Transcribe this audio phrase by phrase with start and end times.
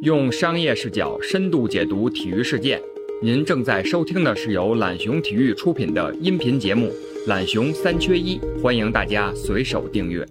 [0.00, 2.80] 用商业视角深度解读体育事件。
[3.20, 6.86] 您正在收听的是由懒熊体育出品的音频节目
[7.26, 10.24] 《懒熊三缺一》，欢迎大家随手订阅。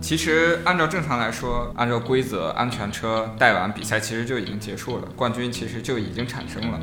[0.00, 6.80] 其实按照正常来说，按照规则，安全车带完比赛其实就已经结束了，冠军其实就已经产生了。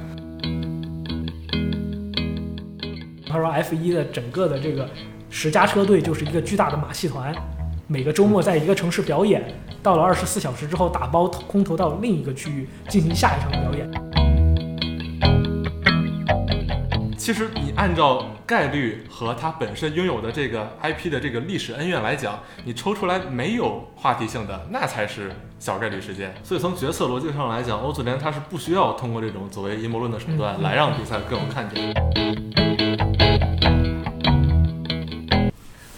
[3.28, 4.88] 他说，F 一的整个的这个
[5.32, 7.34] 十家车队就是一个巨大的马戏团，
[7.88, 9.44] 每个周末在一个城市表演，
[9.84, 13.88] 到了二十四小时之后打包空投到另一个区域进行下一场表演。
[17.16, 26.34] 其实你按照概率和它本身拥有的这个 IP 的这个历史恩怨来讲，你抽出来没有话题性的，那才是小概率事件。
[26.44, 32.85] 所以从决策逻辑上来讲，欧足联它是不需要通过这种所谓阴谋论的手段来让比赛更有看点。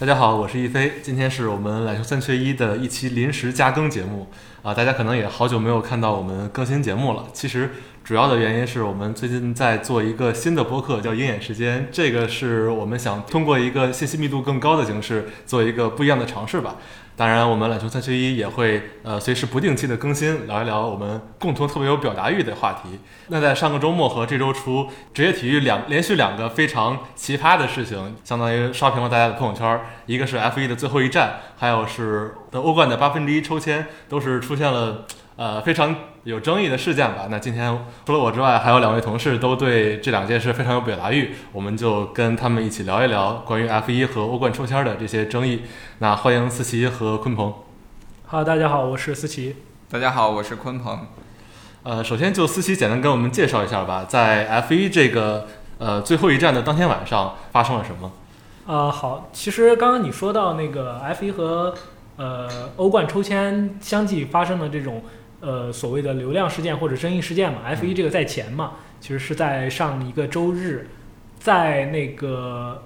[0.00, 4.28] 大家好，我是一飞，今天是我们懒熊三缺一的一期临时加更节目
[4.62, 7.24] 啊，大家可能也好久没有看到我们更新节目了。
[7.32, 7.70] 其实
[8.04, 16.76] 主要的原因是我们最近在做一个新的播客，叫鹰眼时间，这个是我们想通过一个信息密度更高的形式做一个不一样的尝试吧。
[17.18, 23.00] 当然，我们懒球三缺一也会呃随时不定期的更新，聊一聊我们共同特别有表达欲的话题。
[23.26, 29.80] 那在上个周末和这周初，职业体育两连续两个非常奇葩的事情，相当于刷屏了大家的朋友圈。
[30.06, 35.92] 一个是 F 一的最后一站，还有是欧冠的八分之一抽签，都是出现了呃非常
[36.28, 37.28] 有争议的事件吧。
[37.30, 45.62] 那今天除了我之外，还有两位同事都对这两件事非常有表达欲，我们就跟他们一起聊一聊关于 F 一和欧冠抽签的这些争议。
[46.00, 47.54] 那欢迎思琪和鲲鹏。
[48.26, 49.56] 好，大家好，我是思琪。
[49.90, 51.06] 大家好，我是鲲鹏。
[51.82, 55.46] 呃，首先就思琪简单跟我们介绍一下吧，在 F 一这个
[55.78, 58.12] 呃最后一站的当天晚上发生了什么？
[58.66, 61.72] 啊，好，其实刚刚你说到那个 F 一和
[62.16, 65.02] 呃欧冠抽签相继发生的这种
[65.40, 70.88] 呃所谓的流量事件或者争议事件嘛，F 一这个在前嘛，其实是在上一个周日，
[71.38, 72.82] 在那个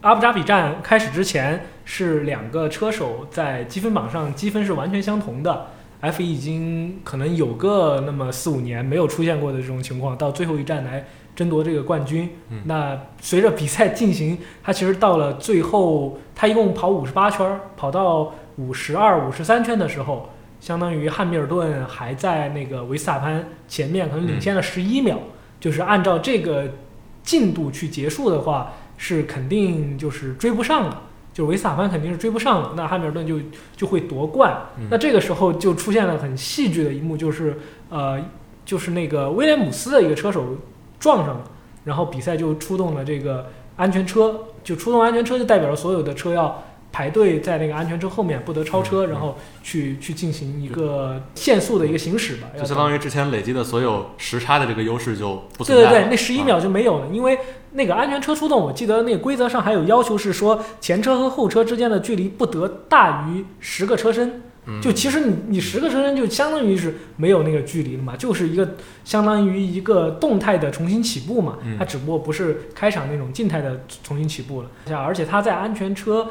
[0.00, 5.66] 阿布扎比站开始之前，是两个车手在积分榜上积分是完全相同的。
[6.00, 12.30] F 一已经可能有个那么四五年没有出现过的这种情况，到最后一站来争夺这个冠军。
[12.50, 20.30] 嗯那随着比赛进行，他其实到了最后，他一共跑五十八圈儿，跑到五十二、五十三圈的时候，
[20.60, 25.18] 相当于汉密尔顿还在那个维斯塔潘前面，可能领先了十一秒。
[25.60, 26.64] 就是按照这个
[27.22, 31.02] 进度去结束的话，是肯定就是追不上了。
[31.32, 33.38] 就是维斯塔潘肯定是追不上了，那汉密尔顿就
[33.76, 34.56] 就会夺冠。
[34.78, 37.56] 嗯那这个时候就出现了很戏剧的一幕，就是
[37.90, 38.20] 呃，
[38.64, 40.56] 就是那个威廉姆斯的一个车手
[40.98, 41.44] 撞上了，
[41.84, 52.48] 然后比赛就出动了这个安全车，就出动安全车就代表了所有的车要排队在那个安全车后面，不得超车，嗯然后去去进行一个限速的一个行驶吧。
[52.58, 55.96] 就相当于之前累积的所有时差的这个优势就不存对在了。
[55.96, 57.38] 对对，那十一啊秒就没有了，因为
[57.72, 64.28] 那个安全车出动，我记得那个规则上还有要求是说前车和后车之间的距离不得大于十个车身。
[64.70, 76.28] 嗯就其实你你十个车身就相当于是没有那个距离了嘛，就是一个相当于一个动态的重新起步嘛嗯，它只不过不是开场那种静态的重新起步了，而且它在安全车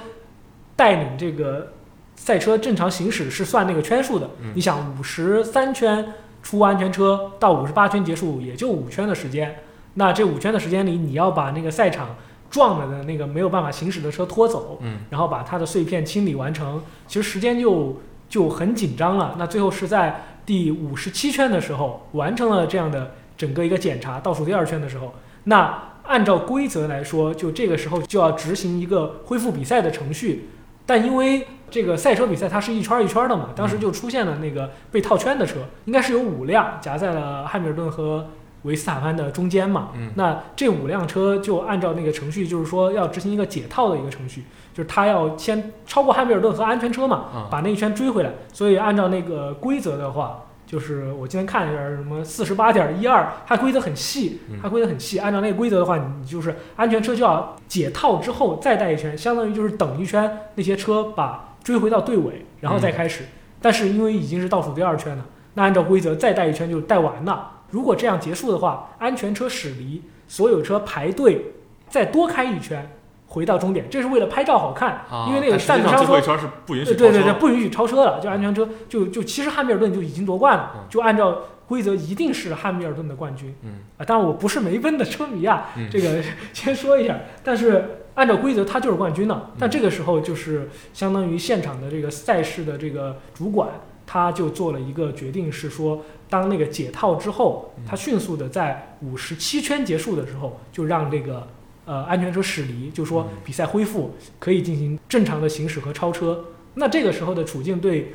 [0.77, 1.73] 带领这个
[2.15, 4.29] 赛车正常行驶是算那个圈数的。
[4.41, 9.57] 嗯，你想五十三圈出安全车到五十八圈结束也就五圈的时间，
[9.95, 12.15] 那这五圈的时间里你要把那个赛场
[12.49, 14.99] 撞了的那个没有办法行驶的车拖走，嗯。
[15.09, 17.99] 然后把它的碎片清理完成，其实时间就
[18.29, 19.35] 就很紧张了。
[19.37, 25.13] 那最后是在第五十七圈的时候完成了这样的整个一个检查，倒数第二圈的时候，
[25.45, 30.47] 那按照规则来说，就这个时候就要执行一个恢复比赛的程序，
[30.87, 38.25] 但因为这个赛车比赛它是一圈儿一圈儿的嘛，当时就出现了那个被套圈的车，应该是有五辆夹在了汉密尔顿和
[38.63, 39.89] 维斯塔潘的中间嘛。
[39.95, 48.31] 嗯那这五辆车就按照那个程序，就是说要执行一个解套的一个程序，就是他要先超过汉密尔顿和安全车嘛，啊把那一圈追回来。
[48.53, 55.17] 所以按照那个规则的话，就是我今天看了一下，什么四十八点一二，它规则很细嗯，它规则很细。
[55.17, 63.23] 按照那个规则的话，你你就是安全车就要解套之后再带一圈，相当于就是等一圈那些车把追回到队尾，然后再开始。
[63.61, 67.51] 但是因为已经是倒数第二圈了，那按照规则再带一圈就带完了。
[67.71, 71.53] 如果这样结束的话，安全车驶离，所有车排队
[71.89, 72.89] 再多开一圈，
[73.27, 75.05] 回到终点，这是为了拍照好看。
[75.09, 81.37] 啊因为那个赞助商说是不允许对对对不允许超车了，就安全车就就其实汉密尔顿就已经夺冠了嗯，就按照
[81.67, 84.05] 规则一定是汉密尔顿的冠军嗯啊。
[84.05, 87.19] 当然我不是梅奔的车迷啊，嗯这个 先说一下。
[87.43, 89.51] 但是按照规则他就是冠军了。
[89.59, 93.69] 但这个时候就是相当于现场的这个赛事的这个主管，
[94.05, 101.45] 他就做了一个决定，是说当那个解套之后，他迅速的在五十七圈结束的时候，就让这个
[101.87, 106.45] 呃安全车驶离，就说比赛恢复可以进行正常的行驶和超车。
[106.75, 108.13] 那这个时候的处境对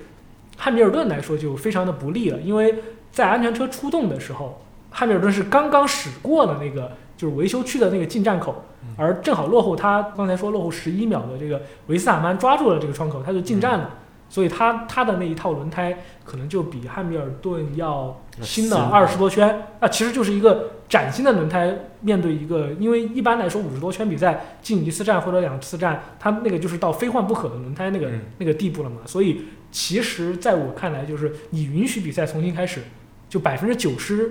[0.57, 2.77] 汉密尔顿来说就非常的不利了，因为
[3.11, 8.65] 在安全车出动的时候，汉密尔顿是刚刚驶过了那个就是维修区的那个进站口，
[8.97, 13.91] 而正好落后他刚才说落后十一秒的这个维斯塔潘抓住了这个窗口，他就进站了，
[14.33, 28.21] 所以他他的那一套轮胎可能就比汉密尔顿要新了二十多圈，那其实就是一个崭新的轮胎，面对一个因为一般来说五十多圈比赛进一次站或者两次站，它那个就是到非换不可的轮胎那个、嗯。
[28.39, 32.81] 那个地步了嘛，所以其实在我看来，就是你允许比赛重新开始，
[33.29, 34.31] 就百分之九十。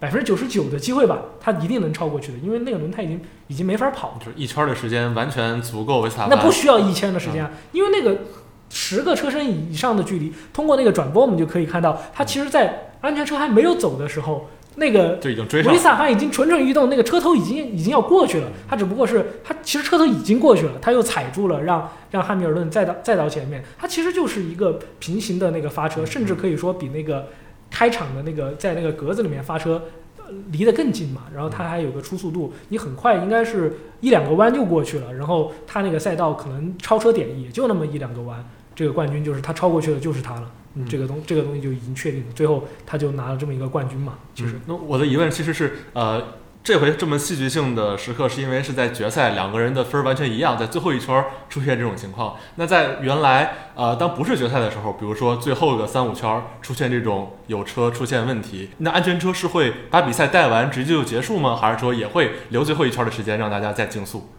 [0.00, 4.14] 百分之九十九的机会吧，他一定能超过去的，因为那个轮胎已经已经没法跑了。
[4.18, 6.30] 就是一圈的时间完全足够维斯塔潘。
[6.30, 8.22] 那不需要一千的时间啊，因为那个
[8.70, 15.76] 十个车身以上的距离，通过那个转播我们就可以看到，它其实，在安全车还没有走的时候，那个就已经追上了。
[15.76, 27.26] 维斯塔潘已经蠢蠢欲动，那个车头已经已经要过去了，他只不过是他其实车头已经过去了，他又踩住了，让让汉密尔顿再到再到前面，他其实就是一个平行的那个发车，甚至可以说比那个
[27.70, 29.82] 开场的那个在那个格子里面发车。
[30.16, 38.48] 呃离得更近嘛，然后它还有个初速度，你很快应该是一两个弯就过去了，然后它那个赛道可能超车点也就那么一两个弯，
[38.80, 46.28] 这个冠军就是他超过去了就是他了，嗯，这个东这个东西就已经确定了，最后他就拿了这么一个冠军嘛，其实嗯，那我的疑问其实是，呃，
[46.64, 52.36] 这回这么戏剧性的时刻，是因为是在决赛两个人的分儿完全一样，在最后一圈儿出现这种情况。
[52.54, 61.54] 那在原来，呃，当不是决赛的时候，比如说最后的三五圈儿出现这种有车出现问题，那安全车是会把比赛带完直接就结束吗？
[61.54, 64.30] 还是说也会留最后一圈儿的时间让大家再竞速？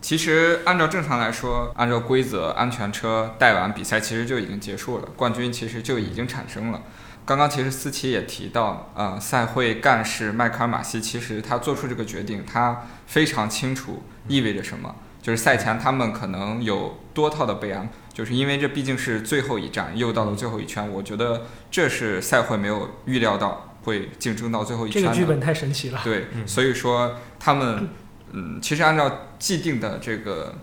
[0.00, 6.82] 其实按照正常来说，按照规则，安全车带完比赛其实就已经结束了，冠军其实就已经产生了。
[7.24, 25.08] 刚刚其实思琪也提到，呃，赛会干事迈克尔马西其实他做出这个决定，他非常清楚意味着什么，就是赛前他们可能有多套的备案，就是因为这毕竟是最后一站，又到了最后一圈，我觉得这是赛会没有预料到会竞争到最后一圈的。
[25.08, 26.00] 这个剧本太神奇了。
[26.02, 27.90] 对，嗯所以说他们，
[28.32, 30.54] 嗯，其实按照既定的这个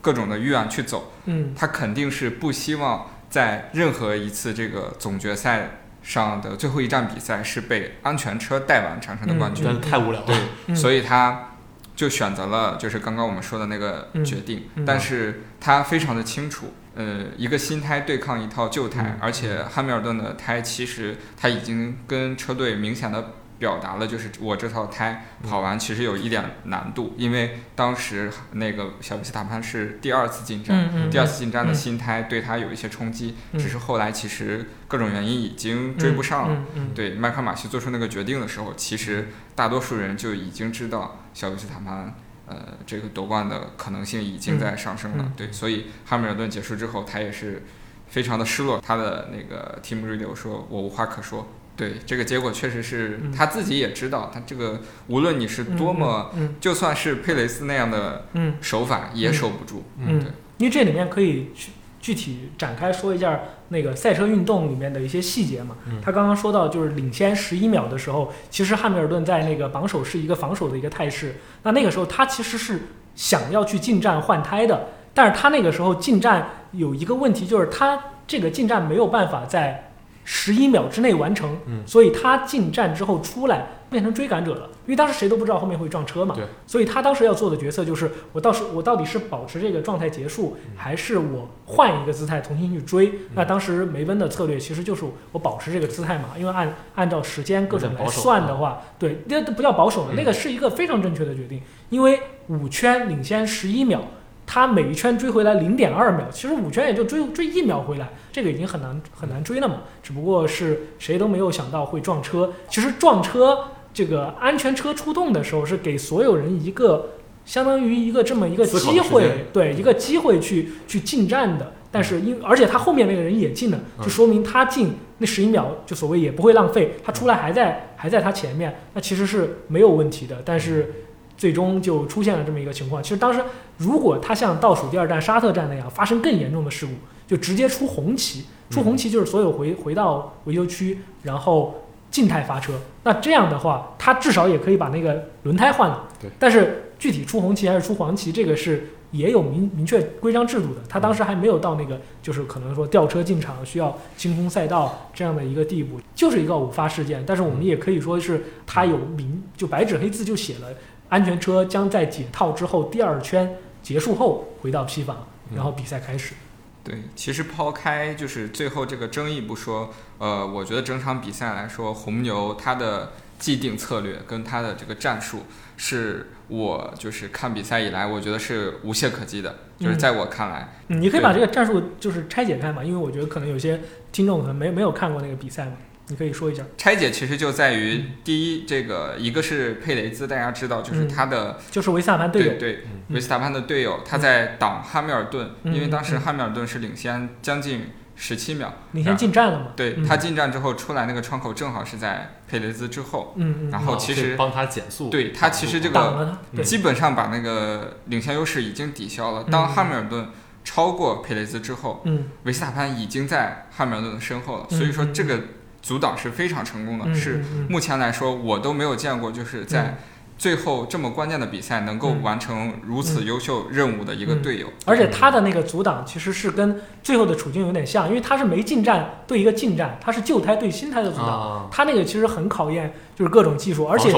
[0.00, 10.26] 各种的预案去走，嗯，他肯定是不希望在任何一次这个总决赛上的最后一站比赛是被安全车带完产生的冠军，真的太无聊了。
[10.26, 10.36] 对，
[10.66, 10.76] 嗯。
[10.76, 11.50] 所以他
[11.96, 14.84] 就选择了就是刚刚我们说的那个嗯决定，嗯。
[14.84, 19.18] 但是他非常的清楚，呃，一个新胎对抗一套旧胎，嗯。
[19.20, 23.30] 而且汉密尔顿的胎其实他已经跟车队明显的
[23.64, 31.10] 表达了，就是我这套胎跑完其实有一点难度，因为当时那个小维斯塔潘是第二次进站。
[31.10, 36.62] 第二次进站的嗯新胎对他有一些冲击，嗯只是后来其实各种原因已经追不上了。
[36.94, 42.14] 对麦克马西做出那个决定的时候，其实大多数人就已经知道小维斯塔潘，
[42.46, 45.32] 呃，这个夺冠的可能性已经在上升了。
[45.34, 47.62] 对，所以汉密尔顿结束之后，他也是
[48.08, 48.78] 非常的失落。
[48.84, 53.32] 他的那个 Team Radio 说：“我无话可说。”对这个结果确实是嗯。
[53.32, 58.54] 他自己也知道，他这个无论你是多么，嗯就算是佩雷斯那样的嗯。
[58.60, 59.84] 手法也守不住。
[59.98, 65.76] 嗯对，因为这里面可以具具体展开说一下那个赛车运动里面的一些细节嘛。
[65.86, 66.00] 嗯。
[66.02, 72.82] 他刚刚说到就是领先十一秒的时候，其实汉密尔顿在那个榜首是一个防守的一个态势，那那个时候他其实是
[73.14, 79.92] 想要去进站换胎的，但是他那个时候进站有一个问题，就是他这个进站没有办法在
[80.24, 81.82] 十一秒之内完成，嗯。
[81.86, 90.72] 所以他进站之后出来变成追赶者了，因为当时谁都不知道后面会撞车嘛，对，所以他当时要做的决策就是我到时我到底是保持这个状态结束，嗯。
[90.76, 93.12] 还是我换一个姿态重新去追？
[93.34, 100.16] 那当时梅奔的策略其实就是我保持这个姿态嘛，因为按按照时间各种来算的话，对，那不叫保守了，嗯。
[100.16, 104.00] 那个是一个非常正确的决定，因为五圈领先十一秒。
[104.46, 109.82] 他每一圈追回来零点二秒，其实五圈也就追追一秒回来，这个已经很难很难追了嘛。
[110.02, 112.52] 只不过是谁都没有想到会撞车。
[112.68, 113.58] 其实撞车
[113.92, 117.10] 这个安全车出动的时候，是给所有人一个
[117.44, 121.72] 相当于一个这么一个机会，对一个机会去去进站的。
[121.90, 130.42] 但是因而且他后面那个人也进了，嗯就说明他进那十一秒就所谓也不会浪费，他出来还在还在他前面，那其实是没有问题的。
[130.44, 130.92] 但是
[131.36, 133.00] 最终就出现了这么一个情况。
[133.00, 133.40] 其实当时
[133.78, 136.92] 如果它像倒数第二站沙特站那样发生更严重的事故，
[137.26, 142.72] 就直接出红旗，出红旗就是所有回回到维修区，然后静态发车。
[143.02, 146.08] 那这样的话，它至少也可以把那个轮胎换了。
[146.20, 146.30] 对。
[146.38, 150.80] 但是具体出红旗还是出黄旗，这个是也有明明确规章制度的。
[150.88, 157.22] 他当时还没有到那个就是可能说吊车进场需要清空赛道这样的一个地步，就是一个偶发事件。
[157.26, 160.68] 但是我们也可以说是它有明就白纸黑字就写了，
[161.14, 163.48] 安全车将在解套之后第二圈
[163.80, 166.34] 结束后回到 P 房，然后比赛开始。
[166.82, 175.44] 对，其实抛开就是最后这个争议不说，呃，我觉得整场比赛来说，红牛它的既定策略跟它的这个战术，
[175.76, 179.54] 是我就是看比赛以来，我觉得是无懈可击的。
[179.78, 183.80] 就是在我看来，嗯，你可以把这个战术就是拆解开嘛，因为我觉得可能有些
[184.10, 185.72] 听众可能没没有看过那个比赛嘛。
[186.08, 199.68] 你可以说一下，拆解其实就在于第一，这个一个是佩雷兹，大家知道就是他的，就是维斯塔潘队友，对对，维斯塔潘的队友，他在挡汉密尔顿，因为当时汉密尔顿是领先将近十七秒，领先进站了嘛？
[199.74, 209.44] 对他进站之后出来那个窗口正好是在佩雷兹之后，嗯嗯，然后其实帮他减速，对他其实这个基本上把那个领先优势已经抵消了。
[209.44, 210.28] 当汉密尔顿
[210.64, 215.40] 超过佩雷兹之后，嗯，维斯塔潘已经在汉密尔顿的身后了，所以说这个。
[215.84, 219.98] 阻挡是非常成功的，是目前来说我都没有见过，就是在
[220.38, 224.66] 最后这么关键的比赛能够完成如此优秀任务的一个队友。
[224.86, 234.10] 而且他的那个阻挡其实是跟最后的处境有点像，因为他是没进站对一个进站，他是旧胎对新胎的阻挡，他那个其实很考验就是各种技术，而且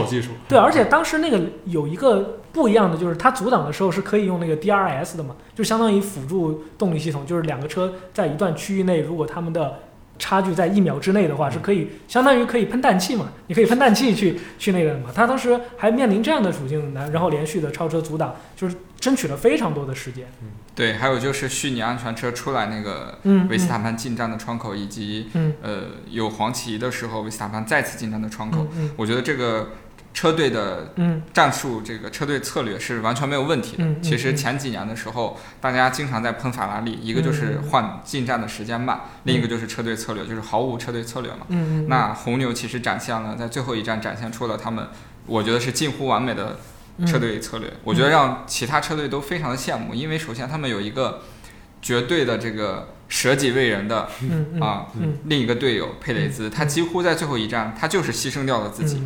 [0.48, 9.80] 对，而且当时那个有一个不一样的就是他阻挡的时候是可以用那个 DRS 的嘛，就相当于辅助动力系统，就是两个车在一段区域内如果他们的。
[10.18, 13.30] 差距在一秒之内的话，是可以相当于可以喷氮气嘛？
[13.46, 15.10] 你可以喷氮气去 去那个什么？
[15.14, 20.26] 他当时还面临这样的处境，然然后连续的超车阻挡，就是争取了非常多的时间。
[20.74, 23.18] 对，还有就是虚拟安全车出来那个
[23.48, 25.28] 维斯塔潘进站的窗口，以及
[25.62, 29.70] 呃有黄旗的时候维斯塔潘再次进站的窗口，我觉得这个。
[30.16, 30.94] 车队的
[31.34, 33.84] 战术，这个车队策略是完全没有问题的。
[34.00, 41.46] 其实前几年的时候，大家经常在喷法拉利，一个就是换进站的时间慢，另一个就是车队策略，就是毫无车队策略嘛。
[41.88, 44.88] 那红牛其实展现了在最后一站展现出了他们，
[45.26, 46.60] 我觉得是近乎完美的
[47.06, 47.70] 车队策略。
[47.84, 51.24] 我觉得让其他车队都非常的羡慕，因为首先他们有一个
[51.82, 54.08] 绝对的这个舍己为人的
[54.62, 54.86] 啊，
[55.24, 59.02] 另一个队友佩雷兹，他几乎在最后一站，他就是牺牲掉了自己。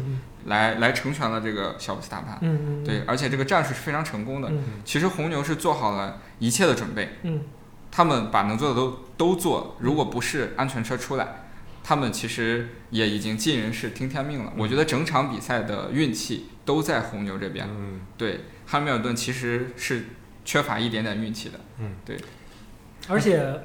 [0.47, 4.49] 来来成全了这个小维斯塔潘，嗯对，而且这个战术是非常成功的。
[4.51, 7.43] 嗯其实红牛是做好了一切的准备，嗯，
[7.91, 9.77] 他们把能做的都都做。
[9.81, 11.45] 如果不是安全车出来，
[11.85, 14.53] 他们其实也已经尽人事听天命了。
[14.57, 20.07] 我觉得整场比赛的运气都在红牛这边，嗯，对，汉密尔顿其实是
[20.45, 22.17] 缺乏一点点运气的，嗯，对。
[23.09, 23.63] 而且，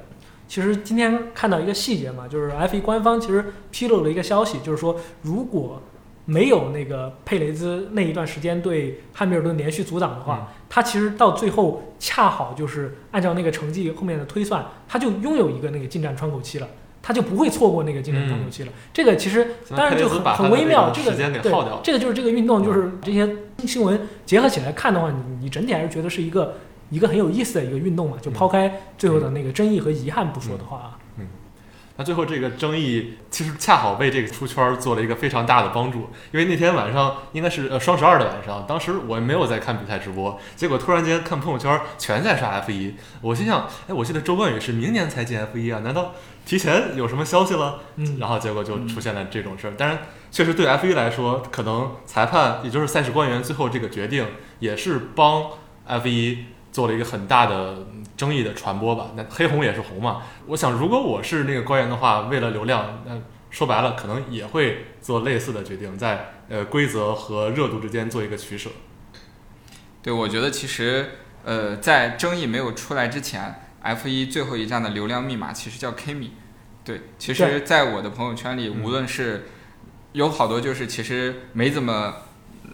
[0.48, 5.82] 其实今天看到一个细节嘛，就是 F1 官方其实披露了一个消息，就是说如果
[6.26, 16.68] 没有那个佩雷兹那一段时间对汉密尔顿连续阻挡的话，他其实到最后恰好就是按照那个成绩后面的推算，他就拥有一个那个进站窗口期了，
[17.00, 18.72] 他就不会错过那个进站窗口期了。
[18.92, 21.52] 这个其实当然就很很微妙，这个对，
[21.84, 26.56] 这个就是这个运动就是这些新闻结合起来看的话，你你整体还是觉得是一个
[26.90, 28.16] 一个很有意思的一个运动嘛。
[28.20, 30.95] 就抛开最后的那个争议和遗憾不说的话啊。
[31.98, 46.12] 那最后这个争议其实恰好为这个出圈做了一个非常大的帮助，因为那天晚上应该是呃双十二的晚上，当时我没有在看比赛直播，结果突然间看朋友圈全在刷 F 一，我心想，哎，我记得周冠宇是明年才进 F 一啊，难道
[46.44, 47.80] 提前有什么消息了？
[47.96, 49.72] 嗯，然后结果就出现了这种事儿。
[49.74, 49.98] 当然，
[50.30, 54.26] 确实对 F 一来说，可能裁判也就是赛事官员最后这个决定
[54.58, 55.46] 也是帮
[55.86, 57.86] F 一做了一个很大的。
[58.16, 60.22] 争议的传播吧，那黑红也是红嘛。
[60.46, 63.20] 我想，如果我是那个官员的话，为了流量，那
[63.50, 68.70] 说白了，可能也会做类似的决定，在呃规则和热度之间做一个取舍。
[70.02, 71.10] 对，我觉得其实
[71.44, 76.30] 呃，在争议没有出来之前，F 一最后一站的流量密码其实叫 Kimi。
[76.84, 79.46] 对，其实，在我的朋友圈里，无论是
[80.12, 82.14] 有好多就是其实没怎么。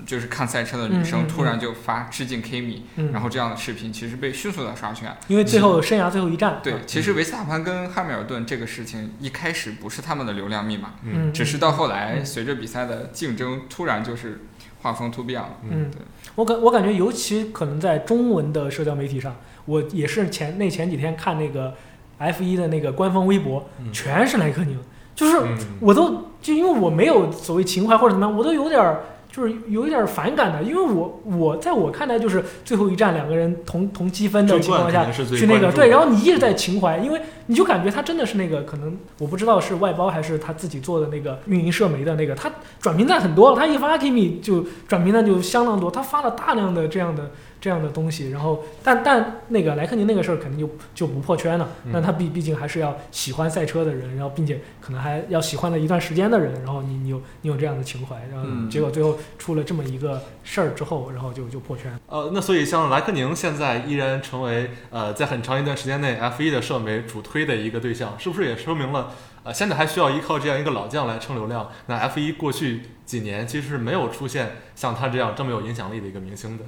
[0.04, 2.82] 就是看赛车的女生突然就发致敬 Kimi，，
[3.12, 6.60] 然后这样的视频其实被迅速的刷圈，因为最后生涯最后一战。
[6.62, 14.40] 对，其实维斯塔潘跟汉密尔顿这个事情一开始不是他们的流量密码，嗯，只是到后来随着比赛的竞争，突然就是
[14.82, 15.48] 画风突变了。
[15.68, 16.00] 嗯，对。
[16.34, 21.74] 我感我感觉尤其可能在中文的社交媒体上，我也是前那前几天看那个
[22.18, 24.78] F 一的那个官方微博，全是莱克宁，
[25.14, 25.36] 就是
[25.80, 28.96] 我都就因为我没有所谓情怀或者怎么样，我都有点。
[29.32, 47.30] 就是有一点反感的，因为我我在我看来就是最后一战两个人同同积分的情况下去那个对，然后你一直在情怀，因为你就感觉他真的是那个可能我不知道是外包还是他自己做的那个运营社媒的那个，他转评赞很多，他一发 Kimi 就转评赞就相当多，他发了大量的这样的
[47.62, 61.96] 这样的东西，然后但但那个莱克宁那个事儿肯定就就不破圈了，嗯那他毕毕竟还是要喜欢赛车的人，然后并且可能还要喜欢了一段时间的人，然后你你有你有这样的情怀，然后嗯结果最后出了这么一个事儿之后，然后就就破圈。
[62.08, 69.12] 呃，那所以像莱克宁现在依然成为呃在很长一段时间内 F 1的社媒主推的一个对象，是不是也说明了
[69.44, 71.70] 呃现在还需要依靠这样一个老将来撑流量？
[71.86, 76.64] 那 F 一过去几年其实是没有出现像他这样这么有影响力的一个明星的。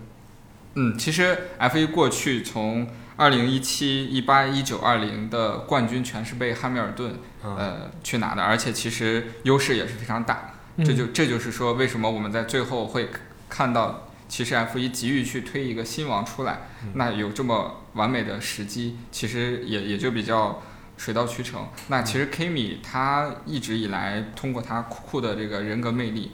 [0.75, 7.15] 嗯，其实 F 1过去从二零一七、一八、一九、二零的冠军全是被汉密尔顿
[7.45, 10.51] 嗯，呃去拿的，而且其实优势也是非常大。
[10.77, 13.09] 嗯这就这就是说，为什么我们在最后会
[13.49, 20.61] 看到，其实 F 1急于去推一个新王出来，嗯那有这么完美的时机，其实也也就比较
[20.97, 21.69] 水到渠成。
[21.87, 26.33] 那其实 Kimi 他一直以来通过他酷酷的这个人格魅力，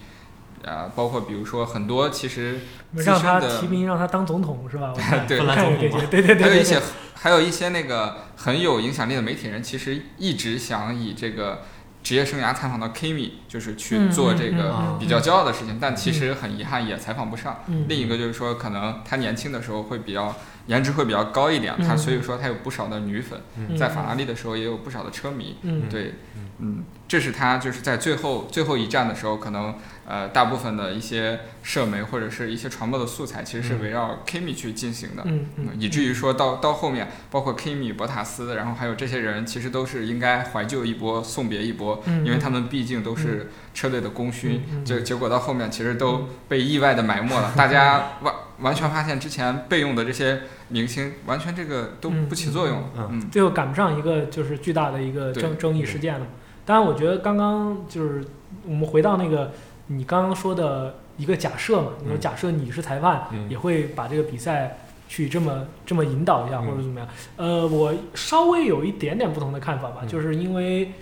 [0.63, 2.61] 呃，包括比如说很多其实
[2.97, 4.93] 资让他的提名让他当总统是吧？
[4.95, 6.81] 我 对对对对对还有一些，
[7.15, 11.63] 还有一些那个很有影响力的媒体人，其实一直想以这个
[12.03, 17.59] 职业生涯采访到 Kimi，就是去做这个比较骄傲的事情，但其实很遗憾也采访不上。
[17.67, 17.85] 嗯。
[17.89, 20.35] 另一个就是说，可能他年轻的时候会比较
[20.67, 21.99] 颜值会比较高一点，他嗯。
[21.99, 23.77] 所以说他有不少的女粉，嗯。
[23.77, 25.57] 在法拉利的时候也有不少的车迷。
[25.63, 25.83] 嗯。
[25.91, 29.75] 对嗯，嗯，这是他就是在最后最后一站的时候，可能
[30.07, 35.25] 呃大部分的一些社媒或者是一些传播的素材，其实是嗯围绕 Kimi 去进行的。
[35.27, 44.63] 嗯嗯，以至于说到到后面，包括 Kimi、博塔斯，然后还有这些人，其实都是应该怀旧一波、送别一波，嗯因为他们毕竟都是车队的功勋。
[44.71, 52.89] 嗯嗯结结果到后面，其实都被意外的埋没了， 大家完完全发现之前备用的这些明星，完全这个都不起作用了。
[52.97, 56.25] 嗯嗯最后赶不上一个就是巨大的一个争争议事件了。
[56.65, 58.25] 当然，我觉得刚刚就是
[58.67, 59.51] 我们回到那个
[59.89, 67.09] 你刚刚说的一个假设嘛，你说嗯假设你是裁判，嗯也会把这个比赛去这么这么引导一下，嗯或者怎么样？
[67.37, 70.93] 呃，我稍微有一点点不同的看法吧，嗯就是因为。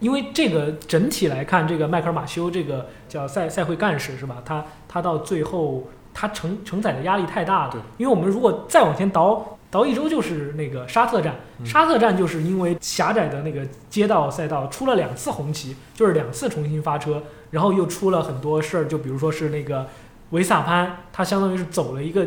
[0.00, 4.42] 因为这个整体来看，这个迈克尔马修这个叫赛赛会干事是吧？
[4.44, 7.76] 他他到最后他承承载的压力太大了。
[7.96, 19.88] 因为我们如果再往前倒倒一周，就是那个沙特站，嗯沙特站就是因为狭窄的那个街道赛道出了两次红旗，就是两次重新发车，然后又出了很多事儿，就比如说是那个
[20.30, 22.24] 维萨潘，他相当于是走了一个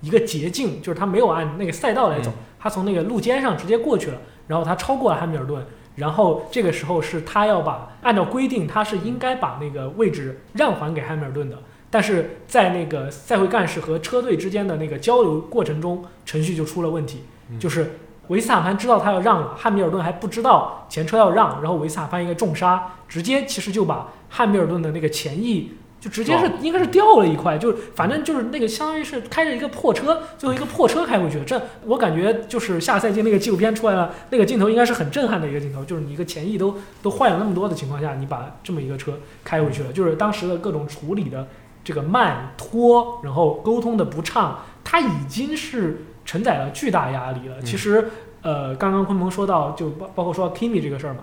[0.00, 5.64] 一个捷径，就是他没有按那个赛道来走，嗯他从那个路肩上直接过去了，然后他超过了汉密尔顿。
[5.94, 11.56] 然后这个时候是他要把按照规定，他是应该把那个位置让还给汉密尔顿的，
[11.90, 17.58] 但是在那个赛会干事和车队之间的那个交流过程中，程序就出了问题，嗯。
[17.58, 17.98] 就是
[18.28, 31.44] 维斯塔潘知道他要让了，汉密尔顿还不知道前车要让，然后维斯塔潘一个重刹，直接其实就把汉密尔顿的那个前翼就直接是应该是掉了一块，就是反正就是那个相当于是开着一个破车，最后一个破车开回去了。
[31.44, 41.46] 这我感觉就是下赛季那个纪录片出来了，那个镜头应该是很震撼的一个镜头，就是你一个前翼都都坏了那么多的情况下，你把这么一个车开回去了，就是当时的各种处理的
[41.82, 47.56] 这个慢拖，然后沟通的不畅，它已经是承载了巨大压力了。
[47.58, 48.10] 嗯其实
[48.42, 51.20] 呃，刚刚昆鹏说到，就包包括说到 Kimi 这个事儿嘛，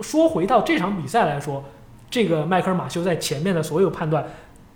[0.00, 1.64] 说回到这场比赛来说，
[2.10, 4.26] 这个迈克尔马修在前面的所有判断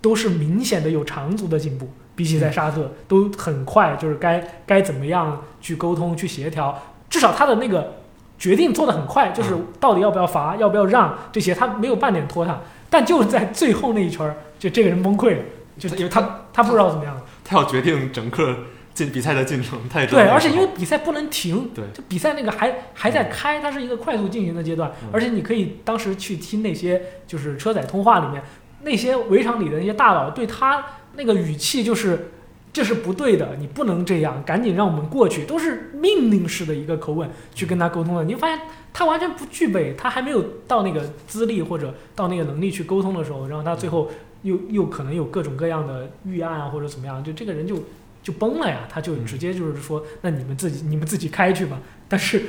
[0.01, 6.75] 都是明显的有长足的进步，比起在沙特都很快，就是该该怎么样去沟通去协调，
[7.09, 7.93] 至少他的那个
[8.39, 12.59] 决定做得很快，就是到底要不要罚，要不要让这些，他没有半点拖沓。
[12.89, 15.43] 但就是在最后那一圈儿，就这个人崩溃了，
[15.77, 17.21] 就因为他他不知道怎么样了。
[17.43, 18.57] 他要决定整个
[18.93, 28.41] 进比赛的进程，他也对，而且因为比赛不能停，对就比赛那个还还在开，它是一个快速进行的阶段，嗯而且你可以当时去听那些就是车载通话里面
[28.83, 30.83] 那些围场里的那些大佬对他
[31.15, 32.31] 那个语气就是。
[32.75, 38.25] 这是不对的，你不能这样，赶紧让我们过去，都是命令式的一个口吻去跟他沟通的。
[38.25, 38.59] 你会发现
[38.91, 44.11] 他完全不具备，他还没有到那个资历或者到那个能力去沟通的时候，然后他最后
[44.45, 47.83] 又又可能有各种各样的预案啊或者怎么样，就这个人就
[48.21, 51.81] 就崩了呀，他就直接就是说，那你们自己你们自己开去吧。
[52.07, 52.43] 但是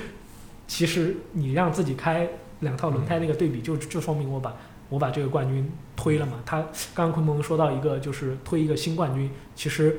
[0.68, 2.28] 其实你让自己开
[2.61, 4.54] 两套轮胎那个对比就，就说明我把
[4.90, 6.35] 我把这个冠军推了嘛。
[6.44, 6.61] 他
[6.94, 9.96] 刚刚昆鹏说到一个就是推一个新冠军，其实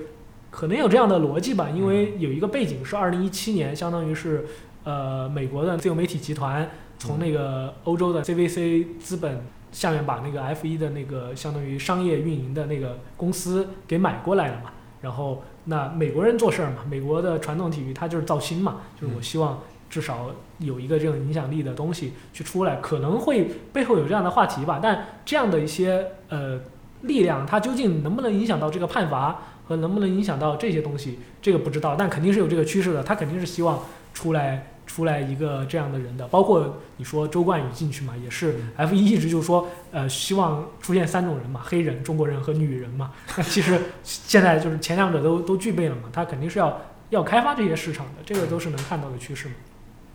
[0.51, 4.45] 可能有这样的逻辑吧，因为有一个背景是二零一七年，相当于是
[4.83, 14.71] 呃美国的自由媒体集团从那个欧洲的 CVC 资本下面把那个 F 1的那个相当于商业运营的那个公司给买过来了嘛。
[15.01, 24.79] 然后那美国人做事儿嘛，美国的传统体育它就是造星嘛，就是我希望至少有一个这种影响力的东西去出来，可能会背后有这样的话题吧。
[24.81, 26.59] 但这样的一些呃
[27.01, 31.95] 力量，它究竟能不能影响到这个判罚和能不能影响到这些东西，这个不知道。
[31.95, 33.79] 但肯定是有这个趋势的，他肯定是希望
[34.13, 34.71] 出来。
[34.87, 43.11] 出来一个这样的人的，包括你说周冠宇进去嘛，也是 F 一一直就说，呃，希望出现三种人嘛，黑人、中国人和女人嘛。
[43.37, 49.55] 那其实现在就是前两者都都具备了嘛，他肯定是要要开发这些市场的，这个都是能看到的趋势嘛。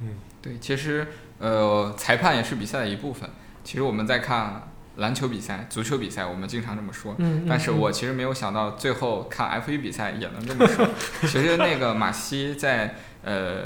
[0.00, 1.06] 嗯，对，其实
[1.38, 3.28] 呃，裁判也是比赛的一部分。
[3.62, 10.88] 其实我们在看篮球比赛、足球比赛，我们经常这么说，嗯，但是我其实没有想到最后看 F 一比赛也能这么说。
[11.28, 13.64] 其实那个马西在呃。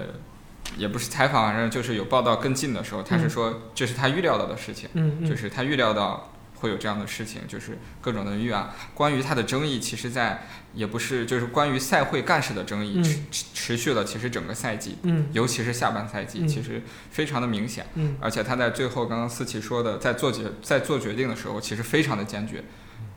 [0.76, 4.88] 也不是采访，反正就是有报道跟进的时候，他是说这是他预料到的事情，
[5.28, 8.70] 就是他预料到会有这样的事情，就是各种的预案。
[8.94, 14.96] 关于他的争议，其实，在也不是就是关于赛会干事的争议持持续了，其实整个赛季，
[15.32, 17.86] 尤其是下半赛季，其实非常的明显。
[18.20, 22.64] 而且他在最后，刚刚思琪说的，在做决在做决定的时候，其实非常的坚决。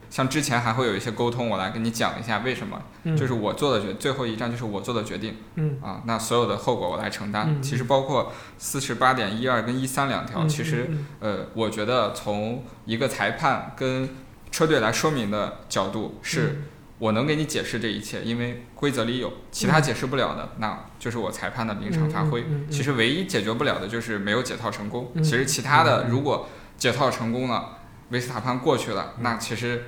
[0.10, 2.82] 像之前还会有一些沟通，我来跟你讲一下为什么，
[3.16, 5.36] 就是我做的决最后一站就是我做的决定，
[5.82, 7.62] 啊，那所有的后果我来承担。
[7.62, 14.10] 其实包括四十八点一二跟一三两条，其实呃，我觉得从一个裁判跟
[14.50, 16.64] 车队来说明的角度，是
[16.98, 22.44] 我能给你解释这一切，因为规则里有，其他解释不了的，那就是我裁判的临场发挥。
[22.72, 25.12] 其实唯一解决不了的就是没有解套成功。
[25.18, 27.78] 其实其他的如果解套成功了，
[28.10, 29.84] 维斯塔潘过去了，那其实。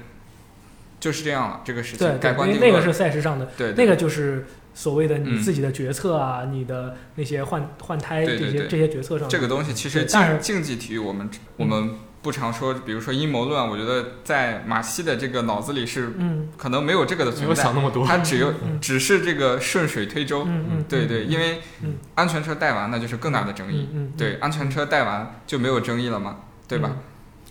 [1.01, 9.27] 就是这样了，这个事情对，关那个是赛事上的，对，那个就是所谓的你自己的决策啊，你的那些换换胎这些这些决策上。
[9.27, 16.13] 这个东西其实竞竞技体育，我们我们不常说，比如说阴谋论，我觉得在马西的这个脑子里是，
[16.55, 17.47] 可能没有这个的存在。
[17.47, 20.47] 没有想那么多，他只有只是这个顺水推舟。
[20.87, 21.61] 对对，因为
[22.13, 23.89] 安全车带完那就是更大的争议。
[24.15, 26.41] 对，安全车带完就没有争议了嘛？
[26.67, 26.95] 对吧？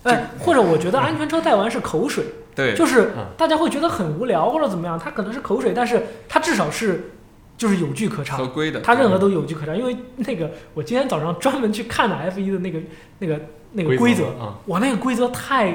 [0.03, 2.23] 哎，或者我觉得安全车带完是口水。
[2.61, 7.11] 对，就是大家会觉得很无聊或者怎么样，他可能是口水，但是他至少是
[7.57, 9.75] 就是有据可查，合规的，他任何都有据可查。
[9.75, 12.79] 因为那个我今天早上专门去看了 F 一的那个
[13.19, 13.39] 那个
[13.71, 14.25] 那个规则，
[14.67, 15.71] 哇，那个规则太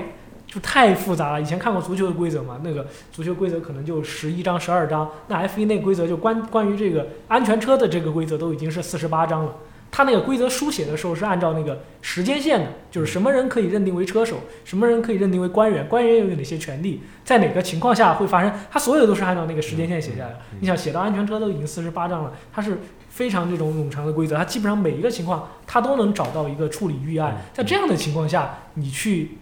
[0.46, 1.40] 就太复杂了。
[1.40, 9.52] 以前看过足球的规则嘛，那个足球规则可能就十一章、十二章，那 F 一那规则就关关于这个安全车的这个规则都已经是四十八章了。
[9.96, 20.38] 他那个规则书写的时候是按照那个时间线的，就是什么人可以认定为车手，什么人可以认定为官员，官员又有哪些权利，在哪个情况下会发生，他所有都是按照那个时间线写下来的。
[20.60, 22.78] 你想写到安全车都已经四十八章了，它是
[23.08, 27.38] 非常这种冗长的规则，它基本上每一个情况它都能找到一个处理预案。
[27.54, 29.38] 在这样的情况下，你去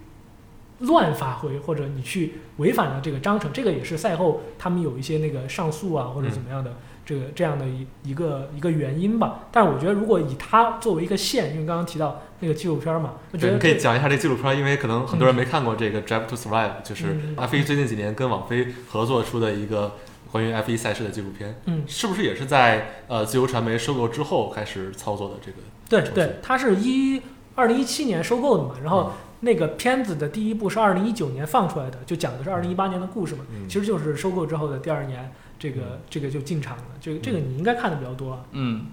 [0.79, 6.77] 乱发挥或者你去违反了这个章程，这个也是赛后他们有一些那个上诉啊或者怎么样的。
[7.05, 19.97] 这个这样的一一个一个原因吧，但是我觉得如果以它作为一个线，因为刚刚提到那个纪录片嘛，我觉得可以讲一下这纪录片，因为可能很多人没看过这个《Drive to Survive》，就是 F1 最近几年跟网飞合作出的一个
[20.33, 21.61] 关于 F1 赛事的纪录片。
[21.67, 25.59] 嗯，是不是也是在呃自由传媒收购之后开始操作的这个？
[25.89, 27.21] 对对，它是一
[27.55, 35.31] 二零一七年收购的嘛，然后那个片子的第一部是二零一九年放出来的，就讲的是二零一八年的故事嘛，其实就是收购之后的第二年。
[35.65, 38.45] 这个这个就进场了，这个这个你应该看的比较多。
[38.53, 38.89] 嗯，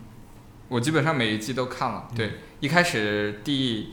[0.69, 2.07] 我基本上每一季都看了。
[2.15, 2.31] 对，
[2.61, 3.89] 一开始第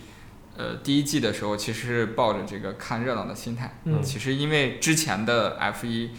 [0.57, 3.81] 呃第一季的时候，其实是抱着这个看热闹的心态。
[3.83, 6.11] 嗯，其实因为之前的 F 一。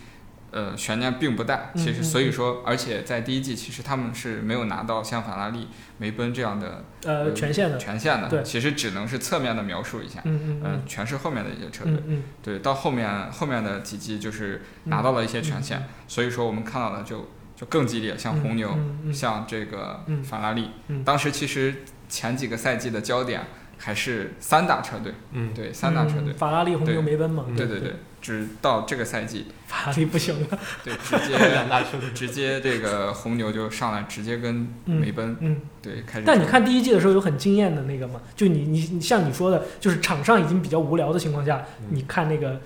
[0.51, 5.67] 呃，悬念并不大，其实所以说，而且在第一季，其实他们是没有拿到像法拉利、
[5.99, 7.77] 梅奔这样的呃权限的。
[7.77, 18.75] 权限的，对，其实只能是侧面的描述一下，嗯嗯，全是后面的一些车队，嗯对，到后面后面的几季就是拿到了一些权限，所以说我们看到的就就更激烈，像红牛，
[19.13, 20.71] 像这个法拉利，
[21.05, 23.41] 当时其实前几个赛季的焦点
[23.77, 27.93] 还是三大车队，嗯，对，三大车队，法拉利、红牛、梅奔嘛，对对对。
[28.21, 36.25] 直到这个赛季，法拉利不行了，对，直接 两大车，直接这个红牛就上来，直接跟梅奔，嗯，对，开始。
[36.25, 38.21] 但你看第一季的时候有很惊艳的那个吗？
[38.35, 42.59] 就你你你像你说的，就是场上已经比较无聊的情况下，你看那个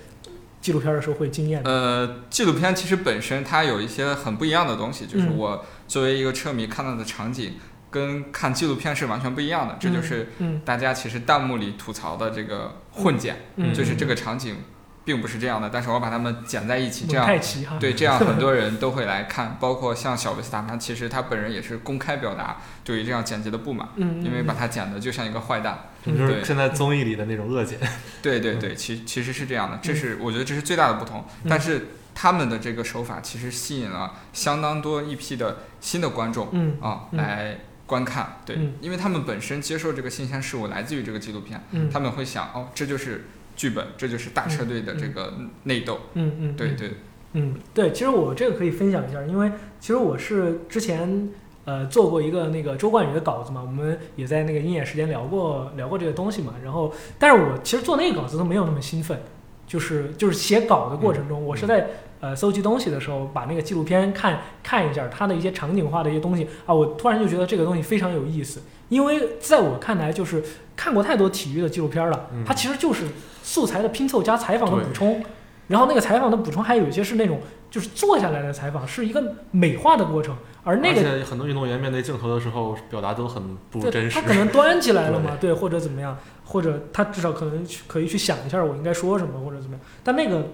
[0.60, 1.62] 纪录片的时候会惊艳。
[1.64, 7.54] 呃，纪录片其实本身它有一些很不一样的东西，就是我作为一个车迷看到的场景，
[7.90, 9.76] 跟看纪录片是完全不一样的。
[9.78, 10.28] 这就是
[10.64, 13.36] 大家其实弹幕里吐槽的这个混剪，
[13.72, 14.56] 就是这个场景。
[15.04, 25.90] 并不是这样的，但是我把它们剪在一起，这样太奇哈，对，这样很多人都会来看， 包括像小维斯塔潘，其实他本人也是公开表达对于这样剪辑的不满，因为把他剪的就像一个坏蛋。
[26.04, 27.78] 这就是对现在综艺里的那种恶剪。
[28.20, 31.24] 对对对，其其实是这样的，这是我觉得这是最大的不同。
[31.44, 38.40] 嗯但是他们的这个手法其实吸引了相当多一批的新的观众嗯啊嗯来观看。
[38.46, 43.24] 对嗯，因为他们本身接受这个新鲜事物来自于这个纪录片，嗯，他们会想哦，这就是
[43.56, 45.32] 剧本，这就是大车队的这个
[45.64, 46.00] 内斗。
[46.14, 46.90] 嗯嗯，嗯对对，
[47.32, 51.30] 嗯，对，其实我这个可以分享一下，因为其实我是之前
[51.64, 56.54] 呃做过一个那个周冠宇的稿子嘛，我们也在那个鹰眼时间聊过聊过这个东西嘛。
[56.62, 59.18] 然后，但是我其实做那个稿子都没有那么兴奋，
[59.66, 61.88] 就是就是写稿的过程中，我是在
[62.20, 68.60] 呃搜集东西的时候，把那个纪录片看看一下它的一些场景化的一些东西啊，我突然就觉得这个东西非常有意思，
[68.94, 70.40] 因为在我看来就是
[70.76, 73.04] 看过太多体育的纪录片了，嗯它其实就是
[73.42, 75.20] 素材的拼凑加采访的补充。
[75.66, 84.26] 然后那个采访的补充还有一些是那种就是坐下来的采访，是一个美化的过程，而那个且很多运动员面对镜头的时候，表达都很不真实他。
[84.28, 89.80] 可能端起来了嘛， 对，或者怎么样，或者他至少可能去可以去想一下我应该说什么或者怎么样。
[90.04, 90.50] 但那个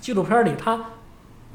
[0.00, 0.84] 纪录片里他。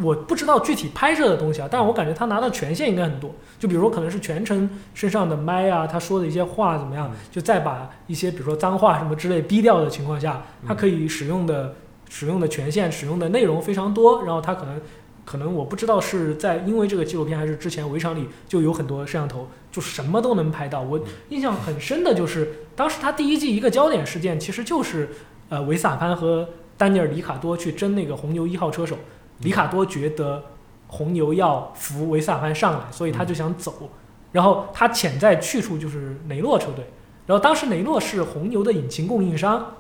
[0.01, 3.29] 我不知道具体拍摄的东西啊，但是我感觉他拿到权限应该很多。
[3.59, 11.75] 就比如说，可能是全程身上的麦啊，他说的一些话怎么样，就再把一些比如说脏话什么之类逼掉的情况下，他可以使用的
[12.09, 14.23] 使用的权限、使用的内容非常多。
[14.23, 14.79] 然后他可能
[15.25, 20.81] 可能我不知道是在因为这个纪录片，还是之前围场里就有很多摄像头，就什么都能拍到。
[20.81, 25.09] 我印象很深的就是当时他第一季一个焦点事件，其实就是
[25.49, 28.95] 呃维萨潘和丹尼尔里卡多去争那个红牛一号车手。
[29.41, 30.43] 里卡多觉得
[30.87, 33.89] 红牛要扶维斯塔潘上来，所以他就想走。
[34.31, 36.85] 然后他潜在去处就是雷诺车队。
[37.25, 39.75] 然后当时雷诺是红牛的引擎供应商，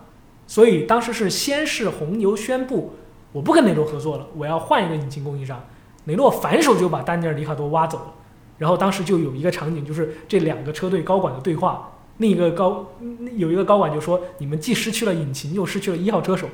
[0.47, 2.93] 所以当时是先是红牛宣布
[3.31, 5.63] 我不跟雷诺合作了，我要换一个引擎供应商。
[6.05, 8.13] 雷诺反手就把丹尼尔里卡多挖走了。
[8.57, 11.91] 然后当时就有一个场景，就是这两个车队高管的对话。
[12.17, 12.85] 另一个高
[13.37, 16.47] 有一个高管就说：“你们既失去了引擎，又失去了一号车手。”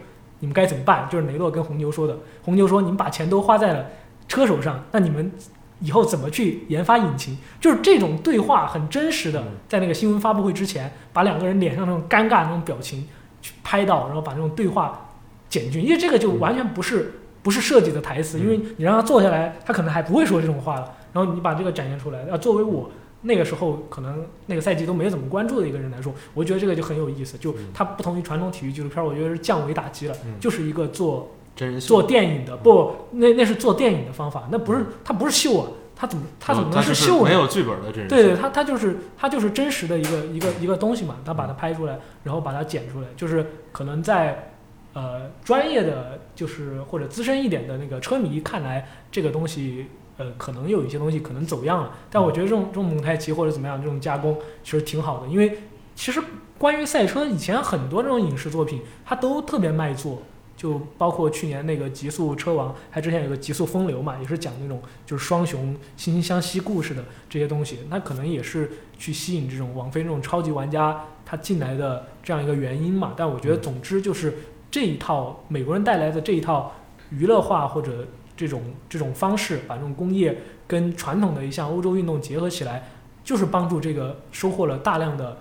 [0.45, 1.09] 你们该怎么办？
[1.09, 2.15] 就是雷诺跟红牛说的。
[2.43, 3.87] 红牛说：“你们把钱都花在了
[4.27, 5.31] 车手上，那你们
[5.79, 13.07] 以后怎么去研发引擎？”就是这种对话很真实的，在那个新闻发布会之前，把两个人脸上那种尴尬那种表情
[13.41, 15.07] 去拍到，然后把那种对话
[15.49, 15.81] 剪进去。
[15.81, 20.93] 因为这个就完全不是不是设计的台词，因为你让他坐下来，他可能还不会说这种话了。
[21.11, 22.87] 然后你把这个展现出来，啊，作为我。
[23.27, 27.37] 那个时候可能那个赛季都没怎么关注的一个人来说，我觉得这个就很有意思。
[27.37, 37.29] 就它不同于传统体育纪录片，我觉得是降维打击了，嗯就是一个做真人秀做电影的，不，那那是做电影的方法，那不是它不是秀啊，它怎么它怎么能是秀呢？
[37.29, 38.15] 没有剧本的真人秀。
[38.15, 44.51] 对对，它它就是它就是真实的一个一个一个东西嘛，它把它拍出来，然后把它剪出来，就是可能在
[44.93, 55.59] 呃专业的就是或者资深一点的那个车迷看来，这个东西呃可能有一些东西可能走样了，但我觉得这种这种蒙太奇或者怎么样这种加工其实挺好的，因为
[55.95, 56.21] 其实
[56.57, 60.21] 关于赛车以前很多这种影视作品它都特别卖座。
[60.57, 73.13] 就包括去年那个《极速车王》，还之前有个《极速风流》嘛，也是讲那种就是双雄惺惺相惜故事的这些东西，那可能也是去吸引这种王菲这种超级玩家他进来的这样一个原因嘛。
[73.17, 74.33] 但我觉得，总之就是
[74.71, 76.71] 这一套美国人带来的这一套
[77.09, 82.83] 娱乐化或者这种这种方式，把这种工业跟传统的一项欧洲运动结合起来，
[83.23, 85.37] 就是帮助这个收获了大量的。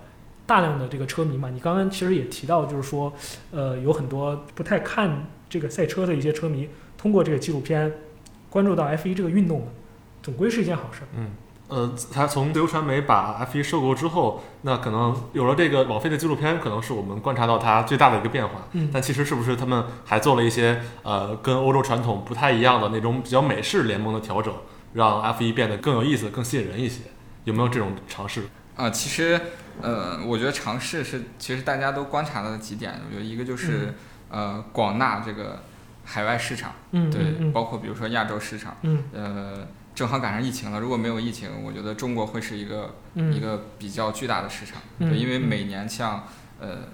[0.47, 3.11] 大量的这个车迷嘛，你刚刚其实也提到，就是说，
[3.49, 7.91] 呃，有很多不太看这个赛车的一些车迷，通过这个纪录片
[8.47, 9.67] 关注到 F 一这个运动，
[10.21, 11.01] 总归是一件好事。
[11.17, 11.31] 嗯，
[11.67, 18.67] 呃，他从自由传媒把 F 一收购之后，那可能有了这个网飞的纪录片，可能是我们观察到它最大的一个变化。
[18.73, 24.53] 嗯但其实是不是他们还做了一些呃跟欧洲传统不太一样的那种比较美式联盟的调整，
[24.93, 27.01] 让 F 一变得更有意思、更吸引人一些？
[27.45, 28.43] 有没有这种尝试？
[28.75, 29.39] 啊、其实，
[29.81, 33.93] 呃，我觉得尝试是其实大家都观察到的几点，我觉得一个就是、
[34.29, 35.63] 呃广纳这个
[36.03, 43.33] 海外市场，嗯，对，嗯包括比如说亚洲市场，嗯呃，正好赶上疫情了，如果没有疫情，我觉得中国会是一个、嗯。
[43.33, 46.25] 一个比较巨大的市场，因为嗯每年像
[46.59, 46.89] 呃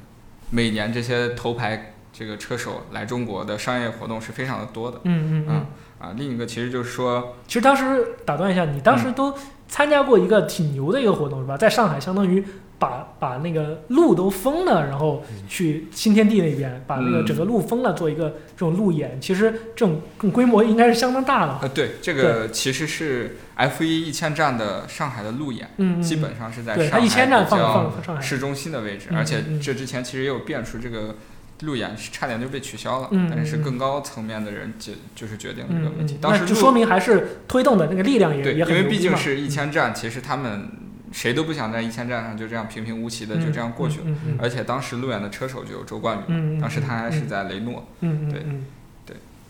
[0.51, 5.65] 每年这些头牌这个车手来中国的商业活动是非常的多的，嗯嗯嗯。
[5.99, 9.35] 啊，另一个其实就是说，其实当时打断一下，你当时都
[9.71, 11.55] 参加过一个挺牛的一个活动是吧？
[11.57, 12.43] 在上海，相当于
[12.77, 19.19] 把把那个路都封了，然后去新天地那边把那个嗯整个路封了，做一个这种路演。
[19.21, 21.60] 其实这种规模应该是相当大的。
[21.62, 25.69] 呃，对，这个其实是 F 一一千站的上海的路演，
[26.01, 28.19] 基本上是在上海一千站放比较。
[28.19, 31.15] 市中心的位置，嗯而且嗯这之前其实也有变出这个
[31.62, 36.15] 路演是差点就被取消了，嗯但是嗯更高层面的人就就是决定了这个嗯问题。
[36.15, 40.69] 嗯，当时就说明还是推动的那个力量也对，也因为很牛逼嘛毕竟是一千站，其实他们
[41.12, 44.06] 谁都不想在一千站上就这样平平无奇的就这样过去了。
[44.39, 47.88] 而且当时路演的车手就有周冠宇，当时他还是在雷诺。
[48.00, 48.65] 对嗯嗯嗯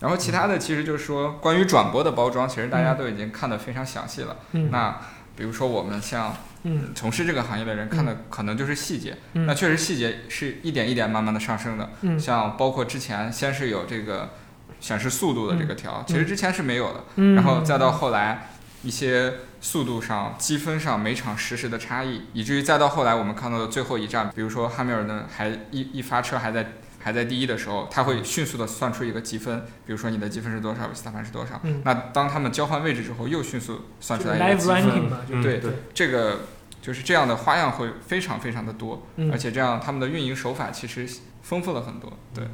[0.02, 4.36] 然后其他的其实就是说关于转播的包装，其实大家都已经看得非常详细了。
[4.54, 5.00] 嗯，那
[5.36, 6.92] 比如说我们像嗯。
[6.96, 9.46] 从事这个行业的人看的可能就是细节，嗯。
[9.46, 11.90] 那确实细节是一点一点慢慢的上升的。
[12.02, 12.20] 嗯。
[12.20, 14.32] 像包括之前先是有这个
[14.80, 18.50] 显示速度的这个条，其实之前是没有的，嗯，然后再到后来
[18.84, 31.60] 一些速度上、积分上每场实时的差异，以至于再到后来我们看到的最后一站，比如说汉密尔顿还一一发车还在还在第一的时候，他会迅速的算出一个积分，比如说你的积分是多少，维斯塔潘是多少。
[31.64, 34.84] 嗯那当他们交换位置之后，又迅速算出来一个积分。
[34.84, 36.42] ranking 嘛，就对对这个
[36.82, 41.08] 就是这样的花样会非常非常的多，嗯而且这样他们的运营手法其实
[41.42, 42.12] 丰富了很多。
[42.34, 42.48] 对，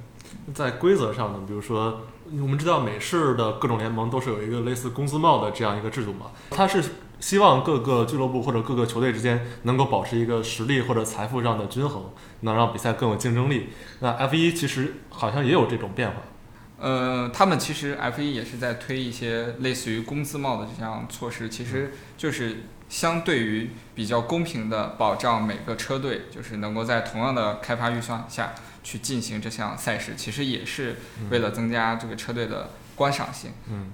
[0.53, 6.83] 在规则上呢，比如说我们知道美式的各种联盟都是有一个类似工资帽的这样一个制度嘛，它是
[7.19, 13.69] 希望各个俱乐部或者各个球队之间能够保持一个实力或者财富上的均衡，能让比赛更有竞争力。
[13.99, 16.15] 那 F 一其实好像也有这种变化。
[16.79, 28.53] 呃，他们其实 F 1也是在推一些类似于工资帽的这项措施，其实就是相对于比较公平的保障每个车队，就是能够在同样的开发预算下
[28.83, 30.97] 去进行这项赛事，其实也是
[31.31, 33.53] 为了增加这个车队的观赏性。
[33.67, 33.89] 嗯，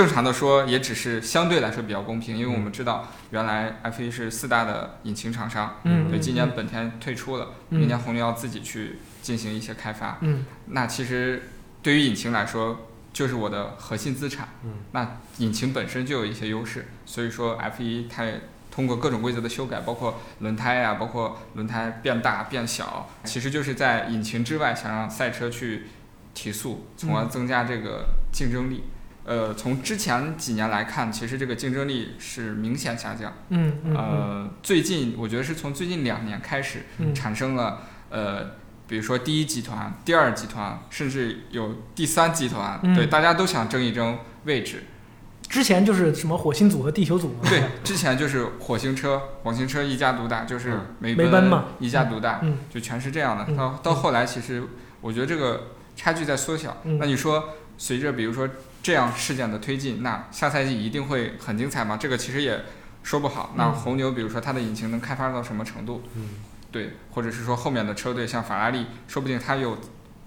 [0.00, 10.16] 正常的说，也只是相对来说比较公平，因为我嗯们知道原来 F 1是四大的引擎厂商，嗯，对，嗯今年本田退出了，嗯明年红牛要自己去进行一些开发。
[10.22, 11.50] 嗯那其实
[11.82, 14.48] 对于引擎来说，就是我的核心资产。
[14.64, 25.88] 嗯，那引擎本身就有一些优势，所以说 F 1它也通过各种规则的修改，包括轮胎呀、包括轮胎变大变小，其实就是在引擎之外想让赛车去
[26.32, 28.84] 提速，从而增加这个竞争力。
[29.24, 33.32] 呃，从之前几年来看，其实这个竞争力是明显下降。
[33.50, 38.52] 嗯嗯呃，最近我觉得是从最近两年开始，嗯产生了呃，
[38.88, 44.84] 比如说第一集团、第二集团，甚至有第三集团，嗯对，大家都想争一争位置。
[45.48, 53.44] 之前就是什么火星组和地球组嘛，对，之前就是火星车，火星车一家独大，就是嗯梅梅奔嘛一家独大，嗯就全是这样的。
[53.48, 54.62] 嗯到到后来，其实
[55.00, 56.76] 我觉得这个差距在缩小。
[56.84, 58.48] 嗯那你说，随着比如说
[58.82, 61.96] 这样事件的推进，那下赛季一定会很精彩吗？
[61.96, 62.58] 这个其实也
[63.02, 63.54] 说不好。
[63.56, 66.02] 那嗯红牛，比如说它的引擎能开发到什么程度？
[66.16, 66.28] 嗯，
[66.72, 69.76] 对，或者是说后面的车队像法拉利，说不定它有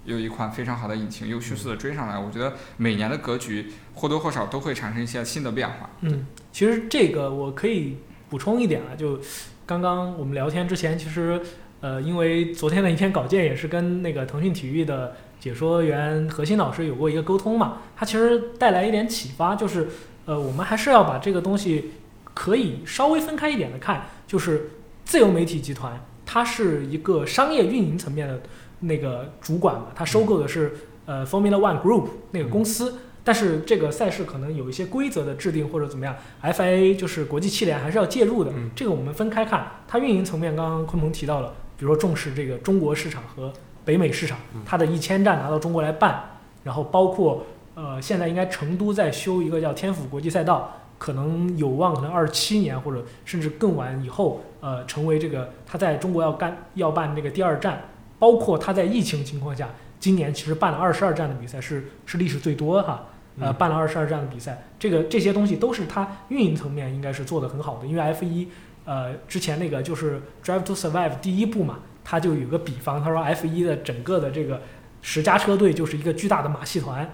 [0.06, 2.18] 有一款非常好的引擎，又迅速的追上来。
[2.18, 5.90] 我觉得每年的格局或多或少都会产生一些新的变化。
[6.02, 7.98] 嗯，其实这个我可以
[8.30, 9.20] 补充一点啊，就
[9.66, 11.42] 刚刚我们聊天之前，其实
[11.80, 19.90] 呃，因为昨天的一篇稿件也是跟那个腾讯体育的解说员何鑫老师有过一个沟通嘛，他其实带来一点启发，就是
[20.26, 21.92] 呃，我们还是要把这个东西
[22.34, 24.70] 可以稍微分开一点的看，就是
[25.04, 28.42] 自由媒体集团它是一个商业运营层面的
[28.80, 33.00] 那个主管嘛，它收购的是呃 Formula One Group 那个公司。
[33.26, 38.52] 但是这个赛事可能有一些规则的制定或者怎么样，FIA 就是国际汽联还是要介入的。
[38.54, 39.66] 嗯这个我们分开看。
[39.88, 43.54] 它运营层面，刚刚鲲鹏提到了，比如说重视这个中国市场和
[43.86, 46.24] 北美市场嗯，它的一千站拿到中国来办，
[46.64, 57.82] 然后包括呃现在应该成都在修一个叫天府国际赛道，可能有望可能二七年或者甚至更晚以后，呃成为这个它在中国要干要办这个第二站，
[58.20, 59.70] 包括它在疫情情况下，
[60.00, 63.06] 今年其实办了二十二站的比赛是是历史最多哈。
[63.40, 68.48] 呃，嗯办了二十二站的比赛，这个这些东西都是它运营层面应该是做得很好的，因为 F 一
[68.86, 74.62] 呃之前那个就是 Drive to Survive 第一步嘛，它就有个比方，他说 F 一的整个的这个
[75.02, 77.10] 十佳车队就是一个巨大的马戏团，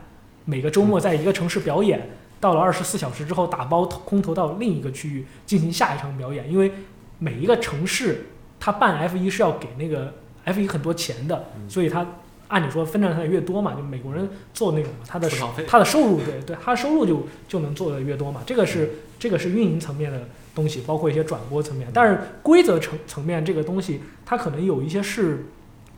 [0.45, 6.71] 每个周末在一个城市表演，到了二十四小时之后打包空投到另一个区域进行下一场表演，因为
[7.17, 8.27] 每一个城市
[8.59, 10.13] 他办 F 一是要给那个
[10.45, 11.69] F 一很多钱的，嗯。
[11.69, 12.05] 所以他
[12.47, 15.29] 按理说分账上越多嘛，就美国人做那种嘛，他的
[15.67, 20.27] 他的收入对对，他的收入就就能做的越多嘛，这个是这个是运营层面的
[20.59, 25.45] 东西，包括一些转播层面，但是规则层层面这个东西，它可能有一些是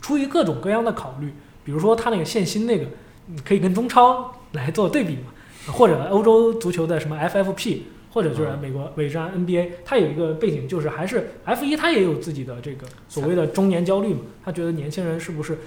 [0.02, 2.86] 出于各种各样的考虑，比如说它那个限薪那个，
[3.26, 5.32] 你可以跟中超来做对比嘛，
[5.74, 7.82] 或者欧洲足球的什么 FFP。
[8.14, 14.20] 或者就是嗯美国伟战 NBA，它有一个背景，就是还是 F 一，它也有自己的这个所谓的中年焦虑嘛。
[14.44, 15.58] 他觉得年轻人是不是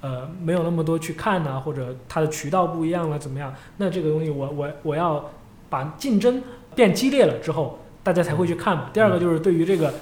[0.00, 3.54] 呃没有那么多去看呐、或者他的渠道不一样了，怎么样？
[3.76, 5.30] 那这个东西我我我要
[5.68, 6.42] 把竞争
[6.74, 7.78] 变激烈了之后，
[8.10, 8.90] 大家才会去看嘛。
[8.92, 9.94] 第二个就是对于这个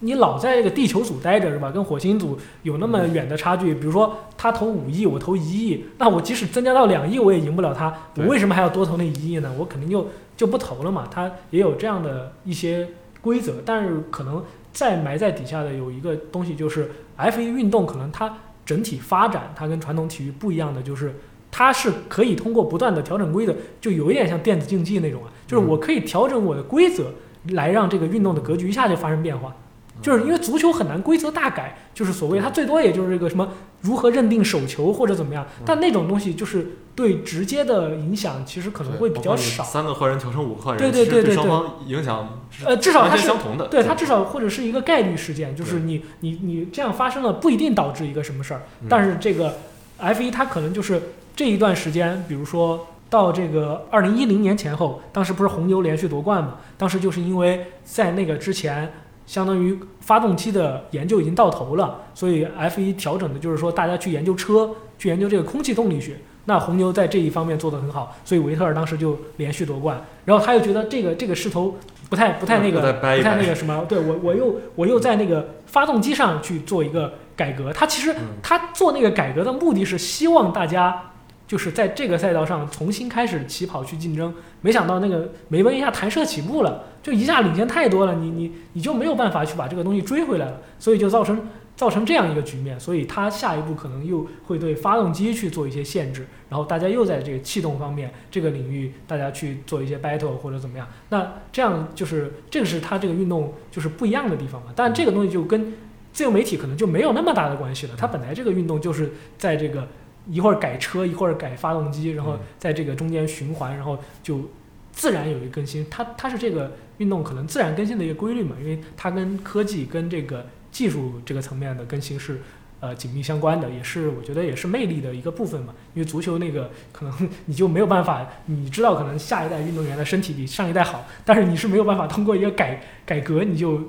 [0.00, 1.70] 你老在这个地球组待着是吧？
[1.70, 3.72] 跟火星组有那么远的差距。
[3.72, 7.94] 比如说他投五亿，我投一亿，那我即使增加到两亿，我也赢不了他。
[8.16, 9.54] 我为什么还要多投那一亿呢？
[9.56, 11.06] 我肯定就就不投了嘛。
[11.08, 12.88] 他也有这样的一些
[13.20, 21.14] 规则，但是可能再埋在底下的有一个东西，就是 F 1运动可能它整体发展，它跟传统体育不一样的就是。
[21.54, 27.12] 它是可以通过不断的调整规则，就有一点像电子竞技那种啊，就是我可以调整我的规则，
[27.50, 29.54] 来让这个运动的格局一下就发生变化。
[30.00, 33.48] 就是因为足球很难规则大改，就是所谓它最多也就是这个什么
[33.82, 39.62] 如何认定手球或者怎么样，但那种东西就是对直接的影响其实可能会比较少。
[39.62, 43.68] 三个坏人调成五个换人，对对对对对双方影响呃，至少完它是相同的。
[43.68, 49.58] 对它至少或者是一个概率事件，就是你你你这样发生了不一定导致一个什么事儿，嗯但是这个
[49.98, 51.00] F 一它可能就是
[51.36, 56.54] 这一段时间，比如说到这个二零一零年前后，当时不是红牛连续夺冠嘛？
[56.78, 58.90] 当时就是因为在那个之前，
[59.26, 66.16] 相当于发动机的研究已经到头了，所以 F 一调整的就是说大家去研究车，去研究这个空气动力学。
[66.46, 70.02] 那红牛在这一方面做得很好，所以维特尔当时就连续夺冠。
[70.24, 71.76] 然后他又觉得这个这个势头
[72.08, 77.70] 不太不太那个不太那个什么，对我我又我又在那个发动机上去做一个改革。
[77.74, 81.11] 他其实嗯他做那个改革的目的是希望大家
[81.52, 84.32] 就是在这个赛道上重新开始起跑去竞争。
[84.62, 91.46] 没想到那个梅奔一下弹射起步了，就一下领先太多了，你你你就没有办法去把这个东西追回来了，所以就造成
[91.76, 92.80] 造成这样一个局面。
[92.80, 100.88] 所以他下一步可能又会对发动机去做一些限制，然后大家又在这个气动方面这个领域大家去做一些 battle 或者怎么样。
[101.10, 104.68] 那这样就是这个是他这个运动就是不一样的地方嘛。
[104.74, 105.74] 但这个东西就跟
[106.14, 107.92] 自由媒体可能就没有那么大的关系了。
[107.98, 109.86] 它本来这个运动就是在这个
[110.28, 114.48] 一会儿改车，一会儿改发动机，然后在这个中间循环，然后就
[114.92, 115.86] 自然有一个更新。
[115.90, 122.40] 它它是这个运动可能自然更新的一个规律嘛，因为它跟科技跟这个技术这个层面的更新是。
[122.82, 125.72] 呃，紧密相关的，也是我觉得也是魅力的一个部分嘛。
[125.94, 133.80] 因为足球那个可能你就没有办法，你知道可能下一代运动员的身体比上一代好，但是你是没有办法通过一个改改革，你就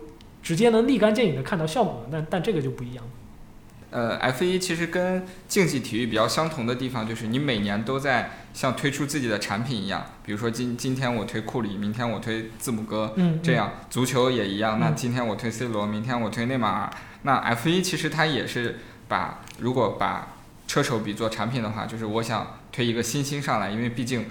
[0.43, 2.09] 直接能立竿见影的看到效果的。
[2.11, 3.03] 但但这个就不一样。
[3.93, 14.79] 呃，F 一其实跟竞技体育比较相同的地方，就是你每年都在像推出自己的产品一样，比如说今今天我推库里，明天我推字母哥，嗯，这样足球也一样。
[14.79, 16.93] 那嗯今天我推 C 罗，明天我推内马尔。
[17.21, 20.29] 那 F 一其实它也是把如果把
[20.67, 24.25] 车手比作产品的话，就是我想推一个新星上来，因为毕竟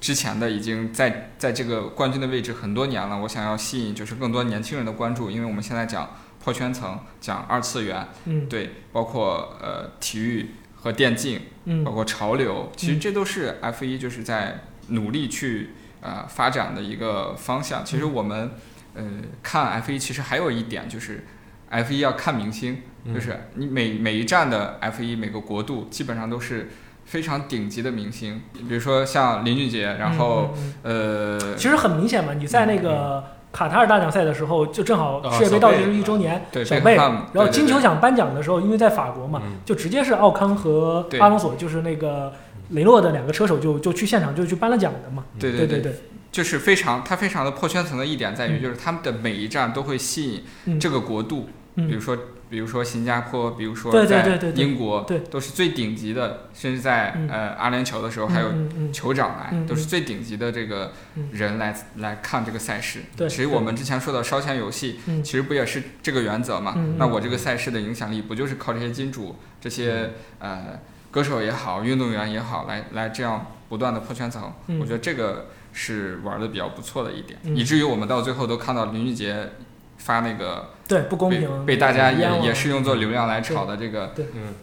[0.00, 6.10] 之前的已经在在这个冠军的位置很多年了，我想要吸引就是更多年轻人的关注，因为我们现在讲
[6.48, 8.48] 破圈层，讲二次元，嗯。
[8.48, 11.84] 对，包括呃体育和电竞，嗯。
[11.84, 17.84] 包括潮流，其实这都是 F 一就是在努力去呃发展的一个方向。
[17.84, 18.52] 其实我们
[18.94, 19.04] 呃
[19.42, 21.26] 看 F 一其实还有一点就是
[21.68, 23.12] F 一要看明星，嗯。
[23.12, 26.70] 就是你每每一站的 F 一每个国度基本上都是
[27.04, 31.38] 非常顶级的明星，比如说像林俊杰，然后、嗯嗯。
[31.40, 39.58] 呃其实很明显嘛，你在那个卡塔尔大奖赛的时候，就正好啊世界杯倒计时一周年，对小贝，然后金球奖颁奖的时候，因为在法国嘛，嗯。
[39.64, 42.32] 就直接是奥康和对阿隆索，就是那个
[42.70, 45.24] 雷诺的两个车手就就去现场就去颁了奖的嘛。
[45.38, 45.92] 对对，对对，
[46.30, 48.62] 就是非常它非常的破圈层的一点在于，嗯。
[48.62, 50.78] 就是他们的每一站都会吸引嗯。
[50.80, 51.48] 这个国度。
[51.74, 52.18] 比如嗯说，
[52.50, 58.48] 比如说新加坡，比如说在英国，对都是最顶级的，甚至在、嗯呃阿联酋的时候，还有
[58.90, 63.00] 酋长来，都是最顶级的这个嗯人来、来看这个赛事。
[63.14, 66.74] 对其实我们之前说的烧钱游戏，嗯其实不也是这个原则嘛？
[66.96, 70.80] 那我这个赛事的影响力不就是靠这些金主、这些呃
[71.10, 74.50] 歌手也好、运动员也好，来来这样不断的破圈层？
[74.68, 79.50] 嗯我觉得这个是玩的比较不错的一点，嗯以至于我们到最后都看到林俊杰
[79.98, 80.70] 发那个。
[80.88, 84.26] 对不公平，被大家也也是用作流量来炒的这个，对。
[84.34, 84.54] 嗯。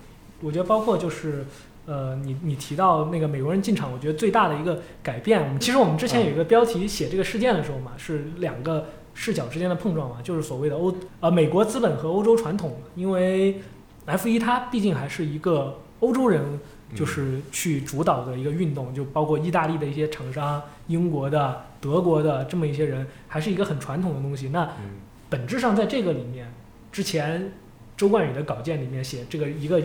[0.41, 1.45] 我觉得包括就是，
[1.85, 13.61] 呃，你你提到那个美国人进场，我觉得最大的一个改变，我们其实我们之前有一个标题写这个事件的时候嘛，是两个视角之间的碰撞嘛，就是所谓的欧呃美国资本和欧洲传统，因为
[14.05, 16.59] F 一它毕竟还是一个欧洲人
[16.93, 24.49] 就是去主导的一个运动，就包括意大利的一些厂商、英国的、德国的这么一些人，还是一个很传统的东西。
[24.49, 24.99] 那嗯
[25.35, 26.47] 本质上在这个里面，
[26.93, 27.51] 之前
[27.97, 29.81] 周冠宇的稿件里面写这个一个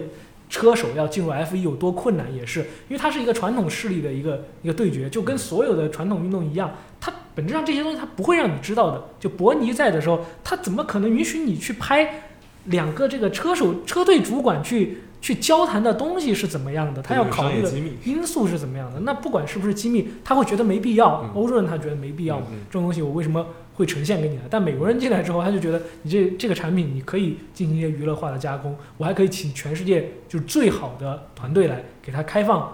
[0.48, 9.02] 车手要进入 F 1有多困难，也是因为它是一个传统势力的一个一个对决，就跟所有的传统运动一样，它本质上这些东西它不会让你知道的。
[9.18, 12.22] 就伯尼在的时候，他怎么可能允许你去拍
[12.66, 17.72] 两个这个车手车队主管去去交谈的东西是怎么样的，他要考虑的。
[18.04, 19.00] 因素是怎么样的？
[19.00, 21.22] 那不管是不是机密，他会觉得没必要。
[21.24, 22.38] 嗯欧洲人他觉得没必要，
[22.68, 23.44] 这种东西我为什么
[23.80, 24.42] 会呈现给你的？
[24.50, 32.70] 但美国人进来之后，他就觉得你这这个产品你可以进行一些娱乐化的加工，我还可以请全世界就是最好的团队来给他开放，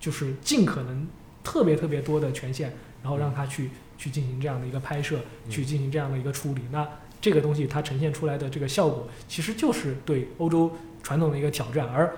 [0.00, 1.06] 就是尽可能
[1.44, 5.18] 特别特别多的权限，然后让他去去进行这样的一个拍摄，
[5.50, 6.62] 去进行这样的一个处理。
[6.72, 6.88] 那
[7.20, 12.10] 这个东西它呈现出来的这个效果，其实就是对欧洲传统的一个挑战，而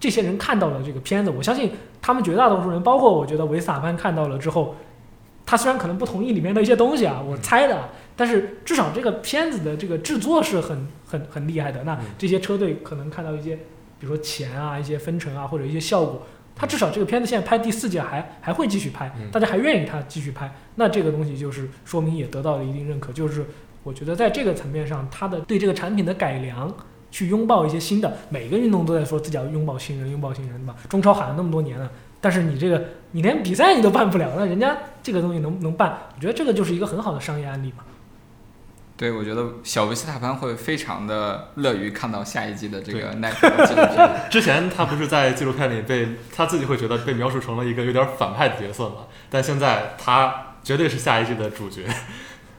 [0.00, 4.74] 这些人看到了这个片子，我相信他们绝大多数人，包括我觉得维斯塔潘看到了之后，
[5.46, 11.84] 他虽然可能不同意里面的一些东西啊，我猜的啊，但是至少这个片子的这个制作是很很很厉害的。
[11.84, 16.26] 那嗯这些车队可能看到一些，比如说钱啊、一些分成啊，或者一些效果，
[16.56, 23.46] 他至少这个片子现在拍第四季还还会继续拍，嗯大家还愿意他继续拍，那这个东西就是说明也得到了一定认可，就是
[23.84, 26.74] 我觉得在这个层面上，他的对这个产品的改良。
[27.08, 30.76] 去拥抱一些新的，每个运动都在说自己要拥抱新人，拥抱新人，对吧？
[30.86, 31.90] 中超喊了那么多年了，
[32.20, 35.98] 但是你这个你连比赛你都办不了，那人家这个东西能能办？
[36.16, 37.84] 我觉得这个就是一个很好的商业案例嘛。
[38.96, 44.10] 对，我觉得小维斯塔潘会非常的乐于看到下一季的这个对耐克的纪录片。
[44.30, 49.06] 之前他不是在纪录片里被他自己会觉得被描述成了一个有点反派的角色嘛？
[49.28, 51.82] 但现在他绝对是下一季的主角。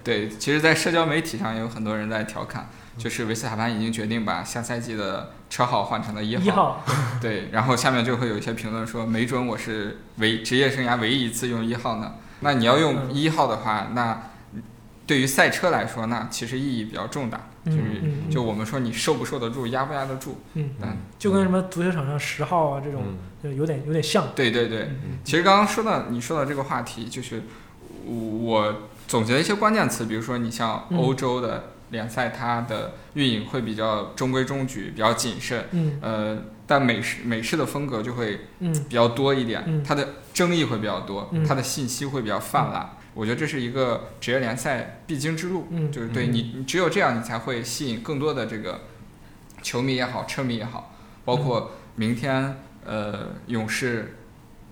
[0.08, 6.82] 对，其实，在社交媒体上也有很多人在调侃，就是维斯塔潘已经决定把下赛季的车号换成了一一号，
[7.22, 12.14] 对，然后下面就会有一些评论说，没准我是唯职业生涯唯一一次用一号呢。
[12.40, 14.30] 那你要用嗯一号的话，那
[15.06, 17.38] 对于赛车来说，那其实意义比较重大。
[17.40, 20.40] 嗯就是嗯就我们说你受不受得住，压不压得住。
[20.54, 24.26] 嗯，嗯，就跟什么足球场上十号啊这种，嗯就有点有点像。
[24.34, 24.84] 对对对。
[25.04, 27.44] 嗯其实刚刚说到你说到这个话题，就是
[28.06, 28.74] 我
[29.08, 30.98] 总结了一些关键词，比如说你像嗯。
[30.98, 35.66] 欧洲的联赛，它的运营会比较中规中矩，比较谨慎。
[35.72, 35.98] 嗯。
[36.02, 36.38] 呃，
[36.68, 38.74] 但美式美式的风格就会嗯。
[38.90, 39.82] 比较多一点，嗯。
[39.84, 41.46] 它的争议会比较多，嗯。
[41.46, 42.90] 它的信息会比较泛滥。
[43.14, 45.90] 我觉得这是一个职业联赛必经之路，嗯。
[45.92, 46.34] 就是对嗯。
[46.34, 48.82] 你，你只有这样，你才会吸引更多的这个
[49.62, 50.94] 球迷也好，车迷也好，
[51.24, 54.18] 包括明天呃勇士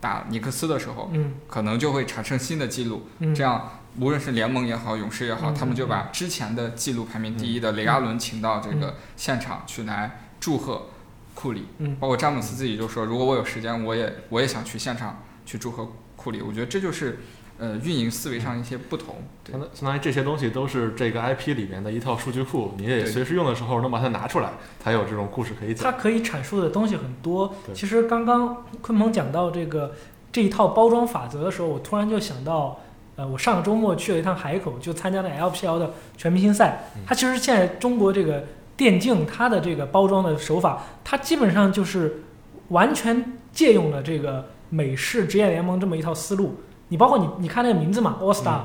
[0.02, 1.36] 打尼克斯的时候，嗯。
[1.48, 3.08] 可能就会产生新的记录。
[3.20, 10.88] 嗯，这样，无论是联盟也好，勇士也好，嗯他们就把之前的纪录排名第一的雷阿伦请到这个现场去来祝贺
[11.34, 11.66] 库里。
[11.78, 16.42] 嗯包括詹姆斯自己就说，如果我有时间，我也我也想去现场去祝贺库里。
[16.42, 17.20] 我觉得这就是
[17.58, 19.16] 呃运营思维上一些不同。
[19.44, 25.90] 对相当相当于这些东西都是这个 IP 里面的一套数据库，你也随时用的时候能把它拿出来，才有这种故事可以讲。
[25.90, 27.54] 它可以阐述的东西很多。
[27.66, 29.94] 对其实刚刚鲲鹏讲到这个
[30.32, 32.82] 这一套包装法则的时候，我突然就想到，
[33.16, 37.02] 呃，我上个周末去了一趟海口，就参加了 LPL 的全明星赛嗯。
[37.06, 38.44] 它其实现在中国这个
[38.76, 42.24] 电竞它的这个包装的手法，它基本上就是
[42.70, 46.56] 完全借用了这个美式职业联盟这么一套思路。
[46.90, 48.60] 你包括你你看那个名字嘛，All Star、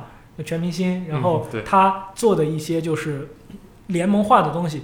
[0.44, 3.28] 全明星，然后嗯对他做的一些就是
[3.86, 4.82] 联盟化的东西，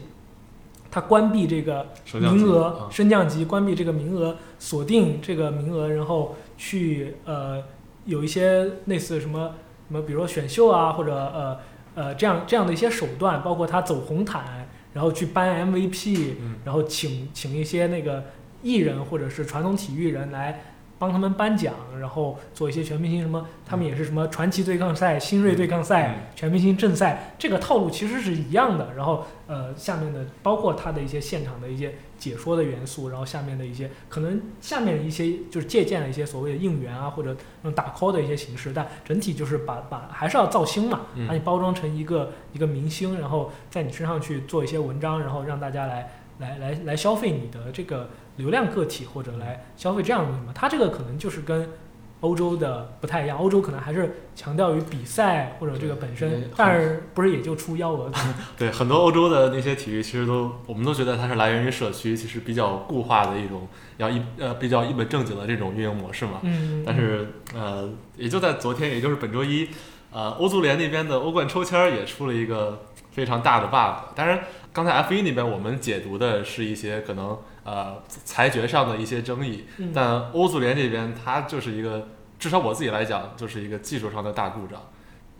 [0.90, 7.62] 他关闭这个名额啊升降级，关闭这个名额，锁定这个名额，然后去呃
[8.06, 9.54] 有一些类似什么
[9.88, 11.58] 什么，比如说选秀啊，或者呃
[11.94, 18.24] 呃这样这样的一些手段，包括他走红毯，然后去颁 MVP，嗯然后请请一些那个
[18.62, 20.62] 艺人或者是传统体育人来
[20.98, 28.94] 帮他们颁奖，然后做一些全明星什么，他们也是什么传奇对抗赛、新锐对抗赛、全明星正赛，这个套路其实是一样的。
[28.96, 50.52] 然后呃，下面的包括他的一些现场的一些解说的元素，然后下面的一些可能下面一些就是借鉴了一些所谓的应援啊或者那种打 call 的一些形式，但整体就是把把还是要造星嘛，嗯把你包装成一个一个明星，然后在你身上去做一些文章，然后让大家来来来来消费你的这个流量个体，或者来消费这样的东西嘛。
[50.54, 51.68] 它这个可能就是跟
[52.20, 58.20] 欧洲的不太一样，欧洲可能还是强调于比赛或者这个本身，但是不是也就出幺蛾子？
[58.56, 66.40] 对，很多欧洲的那些体育，其实都我们都觉得它是来源于社区，其实比较固化的一种，要一呃比较一本正经的这种运营模式嘛。
[66.42, 69.68] 嗯，但是呃，也就在昨天，也就是本周一，
[70.10, 74.14] 呃，欧足联那边的欧冠抽签儿也出了一个非常大的 bug。
[74.14, 74.40] 当然，
[74.72, 82.08] 刚才 F 一那边我们解读的是一些可能呃裁决上的一些争议，嗯但欧足联这边它就是一个，
[82.38, 84.80] 至少我自己来讲，就是一个技术上的大故障。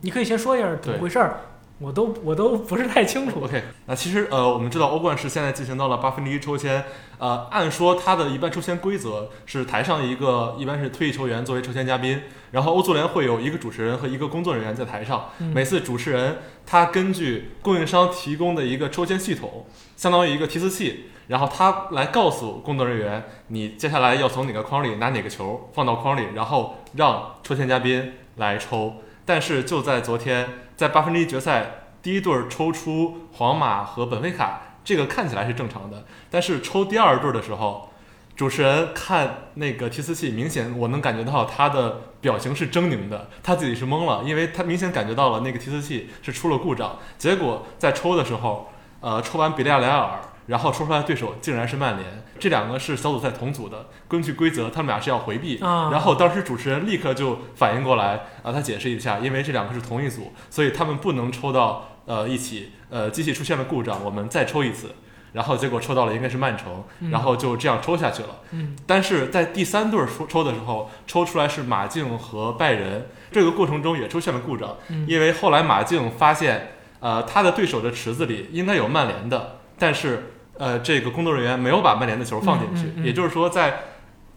[0.01, 1.39] 你可以先说一下怎么回事儿。
[1.79, 3.39] 我都我都不是太清楚。
[3.43, 6.83] OK，那其实呃，我们知道欧冠是现在进行到了八分之一抽签，
[7.19, 12.19] 呃，按说它的一般抽签规则是台上一个一般是退役球员作为抽签嘉宾，
[12.49, 28.95] 然后欧足联会有一个主持人和一个工作人员在台上，嗯每次主持人他根据供应商提供的一个抽签系统，相当于一个提词器，然后他来告诉工作人员，你接下来要从哪个框里拿哪个球放到框里，然后让抽签嘉宾来抽。
[29.25, 31.65] 但是就在昨天，在八分之一决赛
[32.01, 37.89] 第一对抽出皇马和本菲卡，这个看起来是正常的，但是抽第二对的时候，
[38.37, 46.97] 主持人看那个提词器，明显我能感觉到他的表情是狰狞的，他自己是懵了，因为他明显感觉到了那个提词器是出了故障。
[47.17, 48.69] 结果在抽的时候，
[49.01, 55.59] 呃，抽完比利亚雷尔，然后抽出来对手竟然是曼联，这两个是小组赛同组的，根据规则他们俩是要回避。
[55.59, 64.95] 啊，然后当时主持人立刻就反应过来，啊，他解释一下，因为这两个是同一组，所以他们不能抽到呃一起，呃，机器出现了故障，我们再抽一次。
[65.33, 68.29] 然后结果抽到了应该是曼城，嗯然后就这样抽下去了。
[68.51, 76.69] 嗯但是在第三对儿抽抽的时候，抽出来是马竞和拜仁，这个过程中也出现了故障，嗯因为后来马竞发现，
[77.01, 83.79] 呃，他的对手的池子里应该有曼联的，但是呃，这个工作人员没有把曼联的球放进去，嗯嗯嗯也就是说在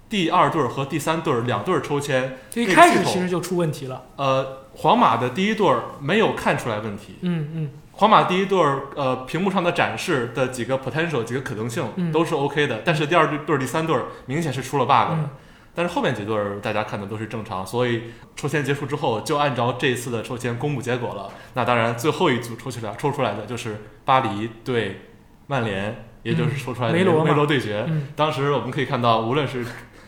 [0.09, 4.03] 第二对儿和第三对儿两对儿抽签，一开始其实就出问题了。
[4.17, 7.71] 呃，皇马的第一对儿没有看出来问题，嗯嗯。
[7.93, 12.11] 皇马第一对儿，呃，屏幕上的展示的几个 potential 几个可能性嗯。
[12.11, 15.17] 都是 OK 的，但是第二对对儿、第三对儿明显是出了 bug 的。
[15.19, 15.31] 嗯。
[15.73, 18.05] 但是后面几对儿大家看的都是正常，所以
[18.35, 21.31] 抽签结束之后就按照这一次的抽签公布结果了。
[21.55, 25.03] 那当然，最后一组抽出来抽出来的就是巴黎对
[25.47, 27.85] 曼联，也就是说出来的梅罗嘛梅罗对决。
[27.89, 29.65] 嗯当时我们可以看到，无论是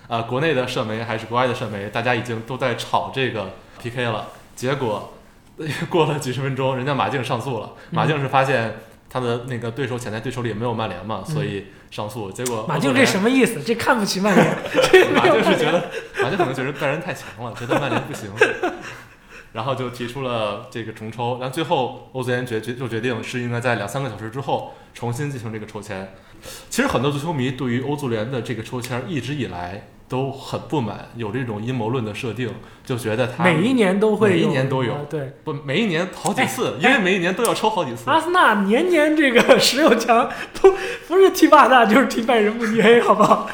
[0.08, 3.52] 呃国内的社媒还是国外的社媒，大家已经都在炒这个
[3.82, 4.28] PK 了。
[4.54, 5.12] 结果
[5.88, 7.72] 过了几十分钟，人家马竞上诉了。
[7.90, 8.76] 嗯马竞是发现
[9.08, 12.30] 他的那个对手潜在对手里也没有曼联嘛，所以上诉。
[12.30, 13.60] 结果马竞这什么意思？
[13.62, 14.58] 这看不起曼联，
[14.90, 15.90] 这 马竞是觉得
[16.22, 18.30] 马竞可能觉得拜仁太强了，觉得曼联不行。
[19.52, 26.14] 然后就提出了这个重抽，然后最后欧足联决决就决定是应该在两三个小时之后重新进行这个抽签。
[26.68, 32.50] 其实很多足球迷对于欧足联的这个抽签一直以来都很不满，有这种阴谋论的设定，
[32.84, 38.10] 就觉得他每一年都会，每一年都有啊对，不每一年好几次，哎 因为每一年都要抽好几次。
[38.10, 40.72] 阿森纳年年这个十六强不
[41.08, 43.48] 不是踢巴萨就是踢拜仁慕尼黑，好不好？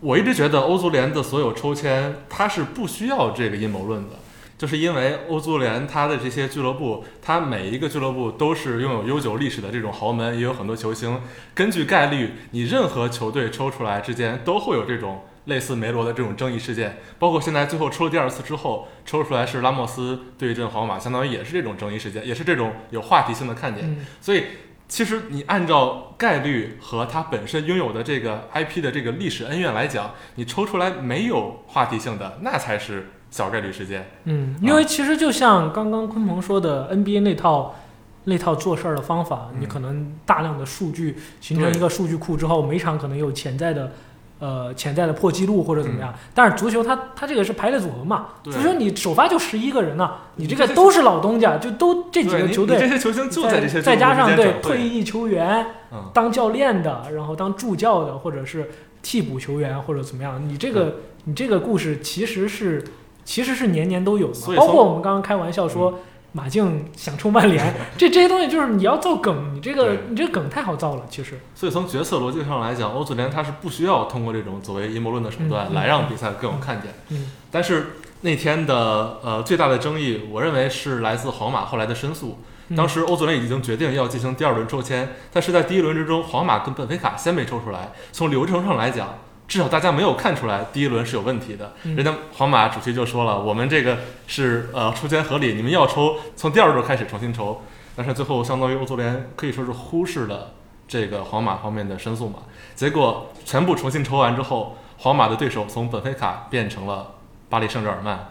[0.00, 4.16] 我一直觉得欧足联的所有抽签，它是不需要这个阴谋论的，
[4.56, 11.20] 就是因为欧足联它的这些俱乐部，它每一个俱乐部都是拥有悠久历史的这种豪门，也有很多球星。
[11.54, 23.86] 根据概率，你任何球队抽出来之间都会有这种类似梅罗的这种争议事件，包括现在最后抽了第二次之后，抽出来是拉莫斯对阵皇马，相当于也是这种争议事件，也是这种有话题性的看点。
[23.86, 24.44] 嗯所以
[24.90, 34.10] 其实你按照概率和它本身拥有的这个 IP 的这个历史恩怨来讲，你抽出来没有话题性的，那才是小概率事件。
[34.24, 37.76] 嗯，因为其实就像刚刚鲲鹏说的，NBA 那套
[38.24, 43.92] 那套做事儿的方法，嗯你可能大量的数据形成一个数据库之后，每场可能有潜在的。
[44.40, 48.52] 呃，潜在的破纪录或者怎么样，但是足球它它这个是排列组合嘛，对。
[48.52, 58.70] 足球你首发就十一个人呢、你这你这个都是老东家，就都这几个球队你这些球星就在这些再加上对退役球员嗯，当教练的，然后当助教的，或者是
[59.02, 62.82] 替补球员或者怎么样，你这个你这个故事其实是
[63.24, 66.00] 其实是年年都有的包括我们刚刚开玩笑说。
[66.32, 71.38] 马竞想冲曼联，这这些东西就是你要造梗，你这个你这个梗太好造了，其实。
[71.54, 76.94] 所以从决策逻辑上来讲，欧足联他是不需要通过这种所谓阴谋论的手段来让比赛更有看点。
[77.10, 82.38] 嗯但是那天的呃最大的争议，我认为是来自皇马后来的申诉。
[82.68, 87.90] 嗯当时欧足联已经决定要进行第二轮抽签，但是在第一轮之中，皇马跟本菲卡先被抽出来。
[88.12, 89.18] 从流程上来讲，
[89.50, 91.72] 至少大家没有看出来第一轮是有问题的。
[91.82, 93.98] 嗯人家皇马主席就说了，我们这个
[94.28, 97.60] 是呃抽签合理，你们要抽从第二轮开始重新抽。
[97.96, 100.52] 但是最后相当于欧足联可以说是忽视了
[100.86, 102.38] 这个皇马方面的申诉嘛。
[102.76, 107.14] 结果全部重新抽完之后，皇马的对手从本菲卡变成了
[107.48, 108.28] 巴黎圣日耳曼，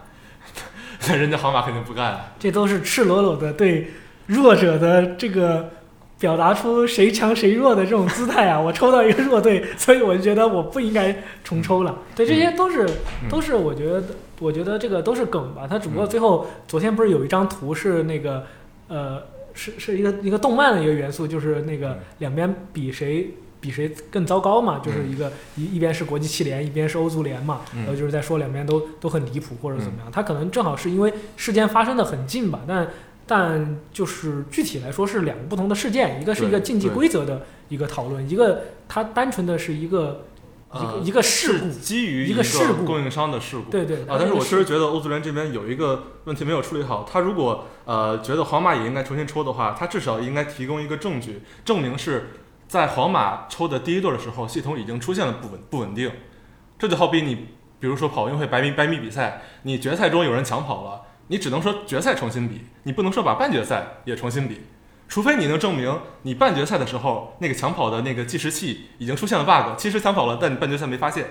[1.20, 2.32] 人家皇马肯定不干啊。
[2.40, 3.92] 这都是赤裸裸的对
[4.28, 5.70] 弱者的这个
[6.20, 8.60] 表达出谁强谁弱的这种姿态啊！
[8.62, 11.98] 我抽到一个弱队， 所以我就觉得我不应该重抽了。
[12.16, 12.86] 对，这些都是、
[13.24, 14.04] 嗯都是我觉得，
[14.40, 15.66] 我觉得这个都是梗吧。
[15.68, 18.44] 他只不过嗯最后昨天不是有一张图是那个
[18.90, 23.34] 呃，是是一个一个动漫的一个元素，就是那个嗯两边比谁。
[23.62, 24.80] 比谁更糟糕嘛？
[24.80, 30.10] 就是一个一一边是国际汽联，一边是欧足联嘛，嗯然后就是在说两边都都很离谱或者怎么样。
[30.10, 32.88] 他可能正好是因为事件发生的很近吧，但
[33.32, 40.26] 但就是具体来说是两个不同的事件，一个是一个竞技规则的一个讨论，一个它单纯的是一个
[40.74, 43.70] 一个、呃一个事故，基于一个事故供应商的事故。
[43.70, 47.08] 对对啊，但是我确实觉得欧足联这边有一个问题没有处理好。
[47.08, 52.32] 他如果呃觉得皇马也应该重新抽的话，他至少应该提供一个证据，证明是
[52.68, 56.12] 在皇马抽的第一对的时候，系统已经出现了不稳不稳定。
[56.80, 57.36] 这就好比你，
[57.80, 64.62] 比如说跑运会百米百米比赛，你决赛中有人抢跑了，你只能说决赛重新比，你不能说把半决赛也重新比。
[65.08, 71.26] 除非你能证明你半决赛的时候那个抢跑的那个计时器已经出现了 bug，其实抢跑了，但你半决赛没发现。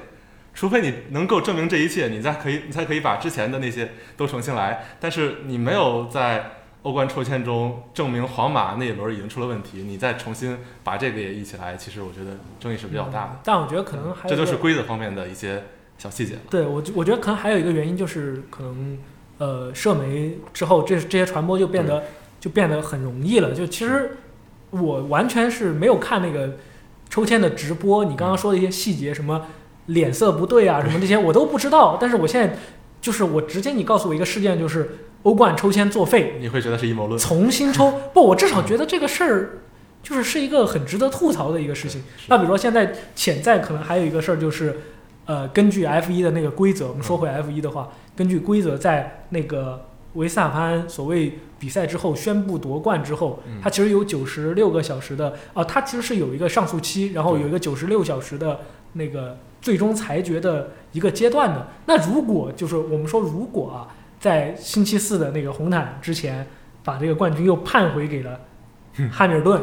[0.54, 4.86] 除非你能够证明这一切，你才可以，你才可以把之前的那些都重新来。
[4.98, 13.40] 但是你没有在欧冠抽签中证明皇马那一轮已经出了问题，你再重新把这个也一起来，其实我觉得争议是比较大的。
[13.44, 15.62] 但我觉得可能还有这就是规则方面的一些
[15.96, 16.40] 小细节了。
[16.50, 18.98] 对我我觉得可能还有一个原因就是可能
[19.38, 22.04] 呃社媒之后这这些传播就变得
[22.38, 23.52] 就变得很容易了。
[23.52, 24.16] 就其实
[24.70, 26.56] 我完全是没有看那个
[27.08, 29.46] 抽签的直播，你刚刚说的一些细节，什么
[29.86, 31.96] 脸色不对啊，什么这些我都不知道。
[32.00, 32.56] 但是我现在
[33.00, 37.18] 就是我直接你告诉我一个事件，就是欧冠抽签作废，你会觉得是阴谋论？
[37.18, 39.58] 重新抽 不，我至少觉得这个事儿
[40.02, 42.02] 就是是一个很值得吐槽的一个事情。
[42.28, 44.76] 那比如说现在潜在可能还有一个事儿就是，
[45.26, 47.88] 呃，根据 F 一的那个规则，我们说回 F 一的话，
[48.18, 58.58] 根据规则在那个维斯塔潘所谓比赛之后宣布夺冠之后，他其实有九十六个小时的啊、他其实是有一个上诉期，然后有一个九十六小时的
[58.94, 61.68] 那个最终裁决的一个阶段的。
[61.86, 66.44] 那如果就是我们说如果啊，在星期四的那个红毯之前，
[66.82, 68.40] 把这个冠军又判回给了
[69.12, 69.62] 汉密尔顿。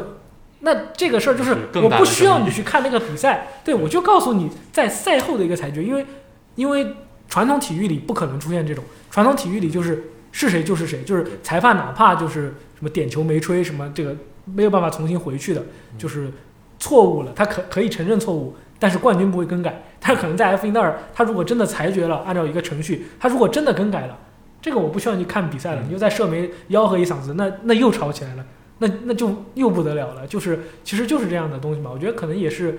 [0.60, 6.06] 那这个事儿就是我不需要你去看那个比赛，对我就告诉你在赛后的一个裁决，因为
[6.54, 6.96] 因为
[7.28, 15.62] 传统体育里不可能出现这种，传统体育里就是是谁就是谁，就是裁判哪怕就是什么点球没吹，什么这个没有办法重新回去的，
[15.98, 16.30] 就是
[16.78, 19.82] 错误了，他可可以承认错误，但是冠军不会更改。
[20.00, 24.16] 但是可能在 F 一那儿，他如果真的裁决了，按照一个程序，他如果真的更改了，
[24.62, 28.46] 这个我不需要你看比赛了，嗯你就在社媒吆喝一嗓子，那那又吵起来了，
[28.78, 30.26] 那那就又不得了了。
[30.26, 32.78] 就是其实就是这样的东西嘛，我觉得可能也是。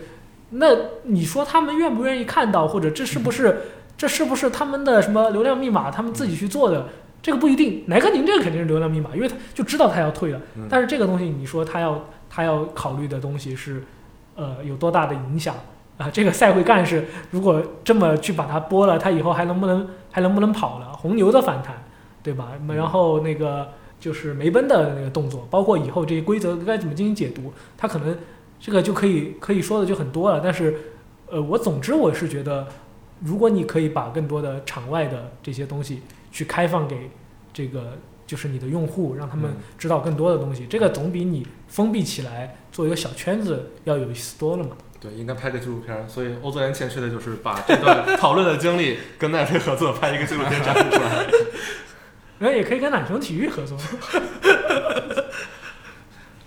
[0.51, 0.67] 那
[1.03, 3.63] 你说他们愿不愿意看到，或者这是不是
[3.97, 6.87] 这是不是他们的什么流量密码，他们自己去做的？
[7.19, 7.83] 这个不一定。
[7.87, 10.39] 莱克宁这个肯定是流量密码，因为他就知道他要退了。
[10.55, 13.83] 嗯但是这个东西，你说他要他要考虑的东西是，
[14.35, 15.55] 呃，有多大的影响
[15.97, 16.09] 啊？
[16.13, 20.93] 这个赛会干事如果这么去把它播了，他以后还能不能还能不能跑了？
[20.93, 21.75] 红牛的反弹，
[22.21, 22.51] 对吧？
[22.67, 23.69] 然后那个
[23.99, 28.15] 就是梅奔的那个动作，包括以后这些规则该怎么进行解读，他可能
[28.59, 30.39] 这个就可以可以说的就很多了。
[30.41, 30.77] 但是，
[31.29, 32.67] 呃，我总之我是觉得，
[33.22, 36.01] 如果你可以把更多的场外的这些东西
[36.32, 37.09] 去开放给
[37.53, 44.78] 这个就是你的用户，让他们嗯知道更多的东西，这个总比你封闭起来做一个小圈子要有意思多了嘛。
[44.99, 46.07] 对，应该拍个纪录片儿。
[46.07, 51.28] 所以欧足联欠缺的就是把这段讨论的经历跟奈飞合作拍一个纪录片展示出来。
[52.39, 53.78] 然 后也可以跟懒熊体育合作。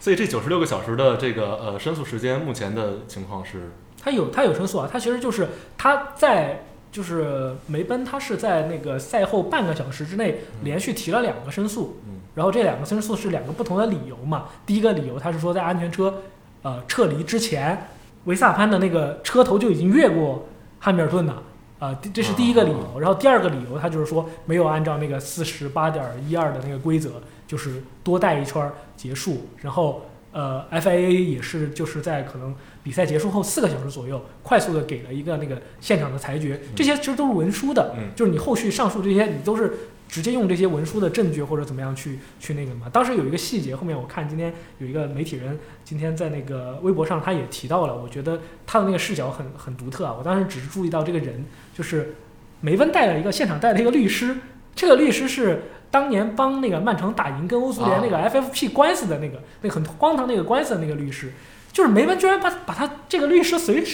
[0.01, 5.47] 所以这九十六个小时的这个呃申诉时间，目前的情况是，他有他有申诉啊，他其实就是
[5.77, 14.47] 他在就是梅奔，他是在那个赛后半个小时之内连续提了两个申诉，嗯然后这两个申诉是两个不同的理由嘛。
[14.65, 16.23] 第一个理由他是说在安全车
[16.63, 17.89] 呃撤离之前，
[18.25, 20.47] 维萨潘的那个车头就已经越过
[20.79, 21.43] 汉密尔顿了。
[21.81, 27.13] 啊、第这是第一个理由，然后第二个理由，他就是说没有按照那个四十八点一二的那个规则，
[27.47, 30.03] 就是多带一圈儿结束，然后
[30.33, 39.73] 呃，FIA 也是就是在可能比赛结束后四个小时左右，快速的给了一个那个现场的裁决，这些其实都是文书的，嗯就是你后续上述这些你都是
[40.09, 42.89] 直接用这些文书的证据或者怎么样去去那个嘛。
[42.93, 50.15] 当时有一个细节，后面我看今天有一个媒体人今天在那个微博上他也提到了，我觉得他的那个视角很很独特啊。
[50.19, 51.45] 我当时只是注意到这个人，
[51.77, 52.15] 就是
[52.61, 54.37] 梅奔带了一个现场带了一个律师，
[54.75, 61.33] 这个律师是当年帮那个曼城打赢跟欧足联那个 FFP 官司的那个、那个很荒唐那个官司的那个律师，
[61.73, 63.85] 就是梅奔居然把把他这个律师随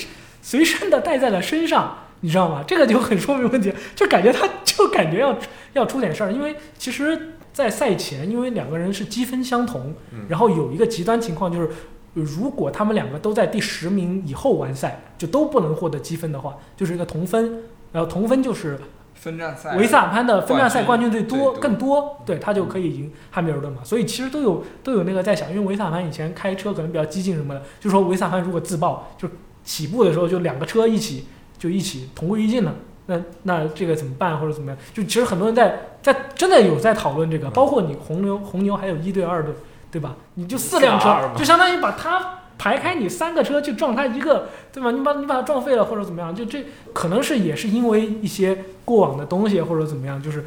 [0.42, 1.98] 随身的带在了身上。
[2.20, 2.64] 你知道吗？
[2.66, 5.36] 这个就很说明问题，就感觉他就感觉要
[5.74, 11.68] 要出点事儿，因为其实，在赛前，因为两个人是积分相同，嗯然后有一个极端情况就是，
[12.14, 18.80] 如果他们两个都在第十名以后完赛，就都不能获得积分的话，就是一个同分，然后同分就是
[19.26, 23.80] 分站赛维斯塔潘的分站赛冠军最多更多，对他就可以赢汉密尔顿嘛。
[23.82, 29.28] 所以其实都有都有那个在想，因为维斯塔潘以前开车可能比较激进什么的，就说维斯塔潘如果自爆，就
[29.64, 31.26] 起步的时候就两个车一起
[31.58, 32.72] 就一起同归于尽了，
[33.06, 34.78] 那那这个怎么办或者怎么样？
[34.94, 39.50] 就其实很多人在在真的有在讨论这个，嗯包括你红牛红牛还有一对二的，
[39.90, 40.14] 对吧？
[40.34, 44.90] 你就四辆车就相当于把它排开你三个车去撞他一个，对吧？
[44.90, 50.44] 你把你把它撞废了或者怎么样，就这可能是也是因为一些过往的东西或者怎么样，就是，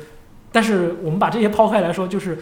[0.51, 2.37] 但是我们把这些抛开来说，就是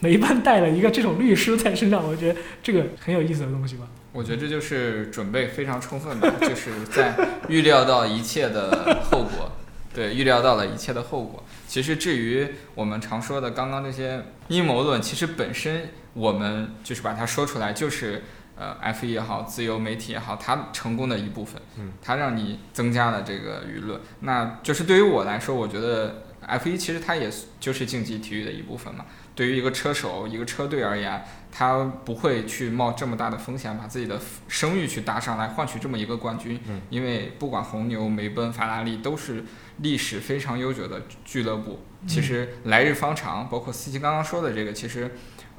[0.00, 3.86] 梅奔带了一个这种律师在身上，我觉得这个很有意思的东西吧。
[4.12, 7.14] 我觉得这就是准备非常充分的，就是在
[7.48, 9.52] 预料到一切的后果，
[9.94, 11.42] 对，预料到了一切的后果。
[11.66, 18.22] 其实至于我们常说的刚刚这些阴谋论，其实本身我们就是把它说出来，就是
[18.56, 24.00] 呃 F 一也好，自由媒体也好，它成功的一部分，嗯，它让你增加了这个舆论。
[24.20, 29.06] 那就是对于我来说，我觉得 F 一其实它也就是竞技体育的一部分嘛。
[29.34, 36.60] 对于一个车手、一个车队而言，他不会去冒这么大的风险，把自己的声誉去搭上来换取这么一个冠军。
[36.68, 39.42] 嗯，因为不管红牛、梅奔、法拉利都是
[39.78, 41.80] 历史非常悠久的俱乐部。
[42.06, 45.10] 其实来日方长，包括司机刚刚说的这个，其实，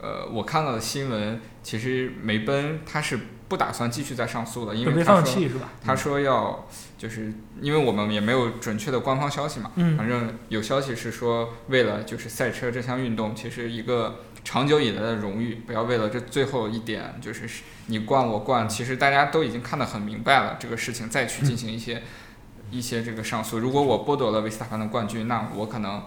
[0.04, 5.62] 呃，我看到的新闻，其实梅奔他是不打算继续再上诉了，因为他说？
[5.82, 7.32] 他说要就是
[7.62, 17.47] 因为我们也没有准确的官方消息嘛，嗯反正有消息是说，为了就是赛车这项运动，其实一个长久以来的荣誉，不要为了这最后一点，就是
[17.88, 22.04] 你冠我冠，其实大家都已经看得很明白了，这个事情再去进行一些、
[22.72, 23.58] 一些这个上诉。
[23.58, 26.04] 如果我剥夺了维斯塔潘的冠军，那我可能，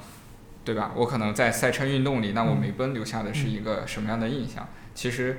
[0.66, 0.92] 对吧？
[0.96, 4.68] 我可能在赛车运动里，那我嗯梅奔留下的是一个什么样的印象？
[4.94, 5.38] 其实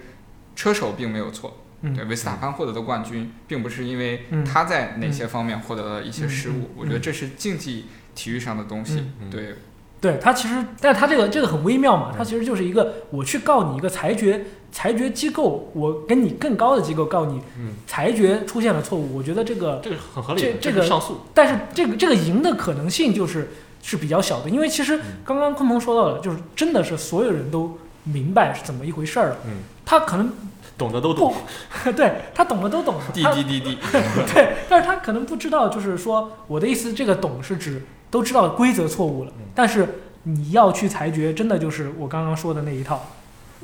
[0.55, 1.57] 车手并没有错。
[1.81, 9.03] 嗯对，维斯塔潘获得的冠军，并不是因为嗯他在哪些方面获得了一些失误，我觉得这是竞技体育上的东西。
[9.21, 9.55] 嗯对，
[10.01, 23.49] 对他其实，但他这个这个很微妙嘛，嗯他其实就是一个我去告你一个裁决裁决机构，我跟你更高的机构告你嗯，裁决出现了错误，我觉得这个，这个很合理，这这个上诉，但是这个这个赢的可能性就是
[23.81, 25.01] 是比较小的，因为其实嗯。
[25.25, 29.51] 刚刚鲲鹏说到了，就是真的是所有人都明白是怎么一回事儿了，嗯，
[29.85, 30.31] 他可能
[30.77, 31.33] 懂得都懂，
[31.95, 33.77] 对他懂得都懂，滴滴滴滴，
[34.33, 43.01] 对，但是他可能不知道，就是说我的意思，这个懂是指都知道规则错误了嗯，但是你要去裁决，真的就是我刚刚说的那一套。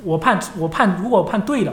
[0.02, 1.72] 我判我判，如果判对了，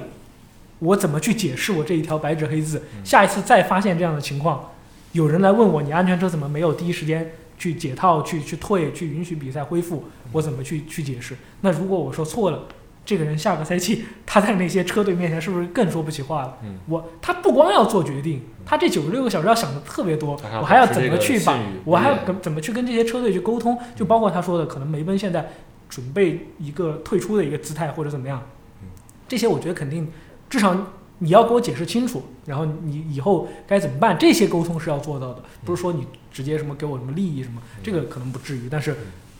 [0.79, 2.83] 我怎么去解释我这一条白纸黑字？
[2.95, 3.03] 嗯。
[3.03, 4.69] 下一次再发现这样的情况，
[5.13, 6.71] 有人来问我，你安全车怎么没有？
[6.71, 10.03] 第一时间去解套、去去退、去允许比赛恢复？
[10.31, 11.37] 我怎么去去解释？
[11.61, 12.63] 那如果我说错了，
[13.05, 16.57] 这个人下个赛季 他在那些车队面前是不是更说不起话了？
[16.63, 21.55] 嗯我他不光要做决定，他这九十六个小时要想的特别多我还要怎么去把
[21.85, 23.77] 我还要怎怎么去跟这些车队去沟通？
[23.95, 25.51] 就包括他说的，可能梅奔现在
[25.87, 28.41] 准备一个退出的一个姿态或者怎么样
[28.81, 28.87] 嗯，
[29.27, 30.09] 这些我觉得肯定
[30.49, 30.75] 至少
[31.21, 38.95] 你要给我解释清楚，然后你以后该怎么办，这些沟通是要做到的，不是说你直接什么给我什么利益什么，这个可能不至于，但是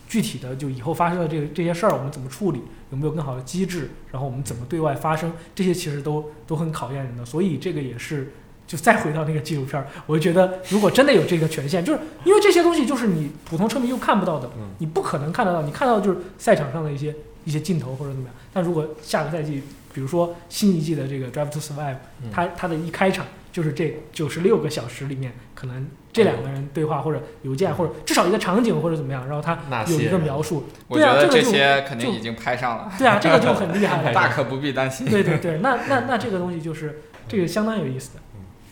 [0.07, 2.61] 具体的就以后发生的这个这些事儿，我们怎么处理，
[2.91, 8.33] 有没有更好的机制，然后我们怎么对外发声，这些其实都都很考验人的，所以这个也是。
[8.67, 17.13] 就再回到那个纪录片儿，我就觉得，如果真的有这个权限，就是因为这些东西就是你普通车迷又看不到的，嗯你不可能看得到，你看到就是赛场上的一些
[17.43, 18.35] 一些镜头或者怎么样。
[18.53, 19.61] 但如果下个赛季，
[19.93, 30.65] 比如说新一季的这个 Drive to Survive，嗯它它的一开场就是这九十六个小时里面，可能这两个人对话或者邮件或者至少一个场景或者怎么样，然后他那有一个描述。
[30.87, 34.11] 我觉得这对啊这个就些肯定已经拍上了，对啊，这个就很厉害了。
[34.15, 35.05] 大可不必担心。
[35.09, 38.21] 对对对，那那那这个东西就是这个相当有意思的。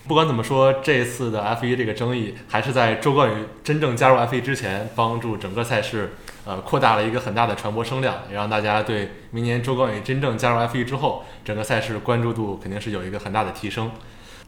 [0.07, 6.13] 不管怎么说，这一次的 F 一这个争议，还是在周冠宇真正加入 F 一之前，帮助整个赛事，
[6.49, 13.91] 呃，扩大了一个很大的传播声量，也让大家对明年周冠宇真正加入 F 1之后，整个赛事关注度肯定是有一个很大的提升。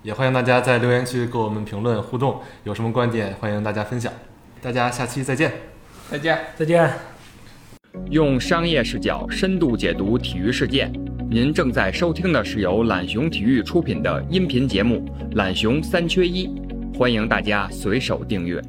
[0.01, 4.11] 也欢迎大家在留言区给我们评论互动，有什么观点欢迎大家分享。
[4.63, 5.53] 大家下期再见。
[6.09, 6.39] 再见。
[6.55, 6.91] 再见。
[8.09, 10.91] 用商业视角深度解读体育事件。
[11.29, 16.47] 您正在收听的是由懒熊体育出品的音频节目《懒熊三缺一》，
[16.97, 18.59] 欢迎大家随手订阅。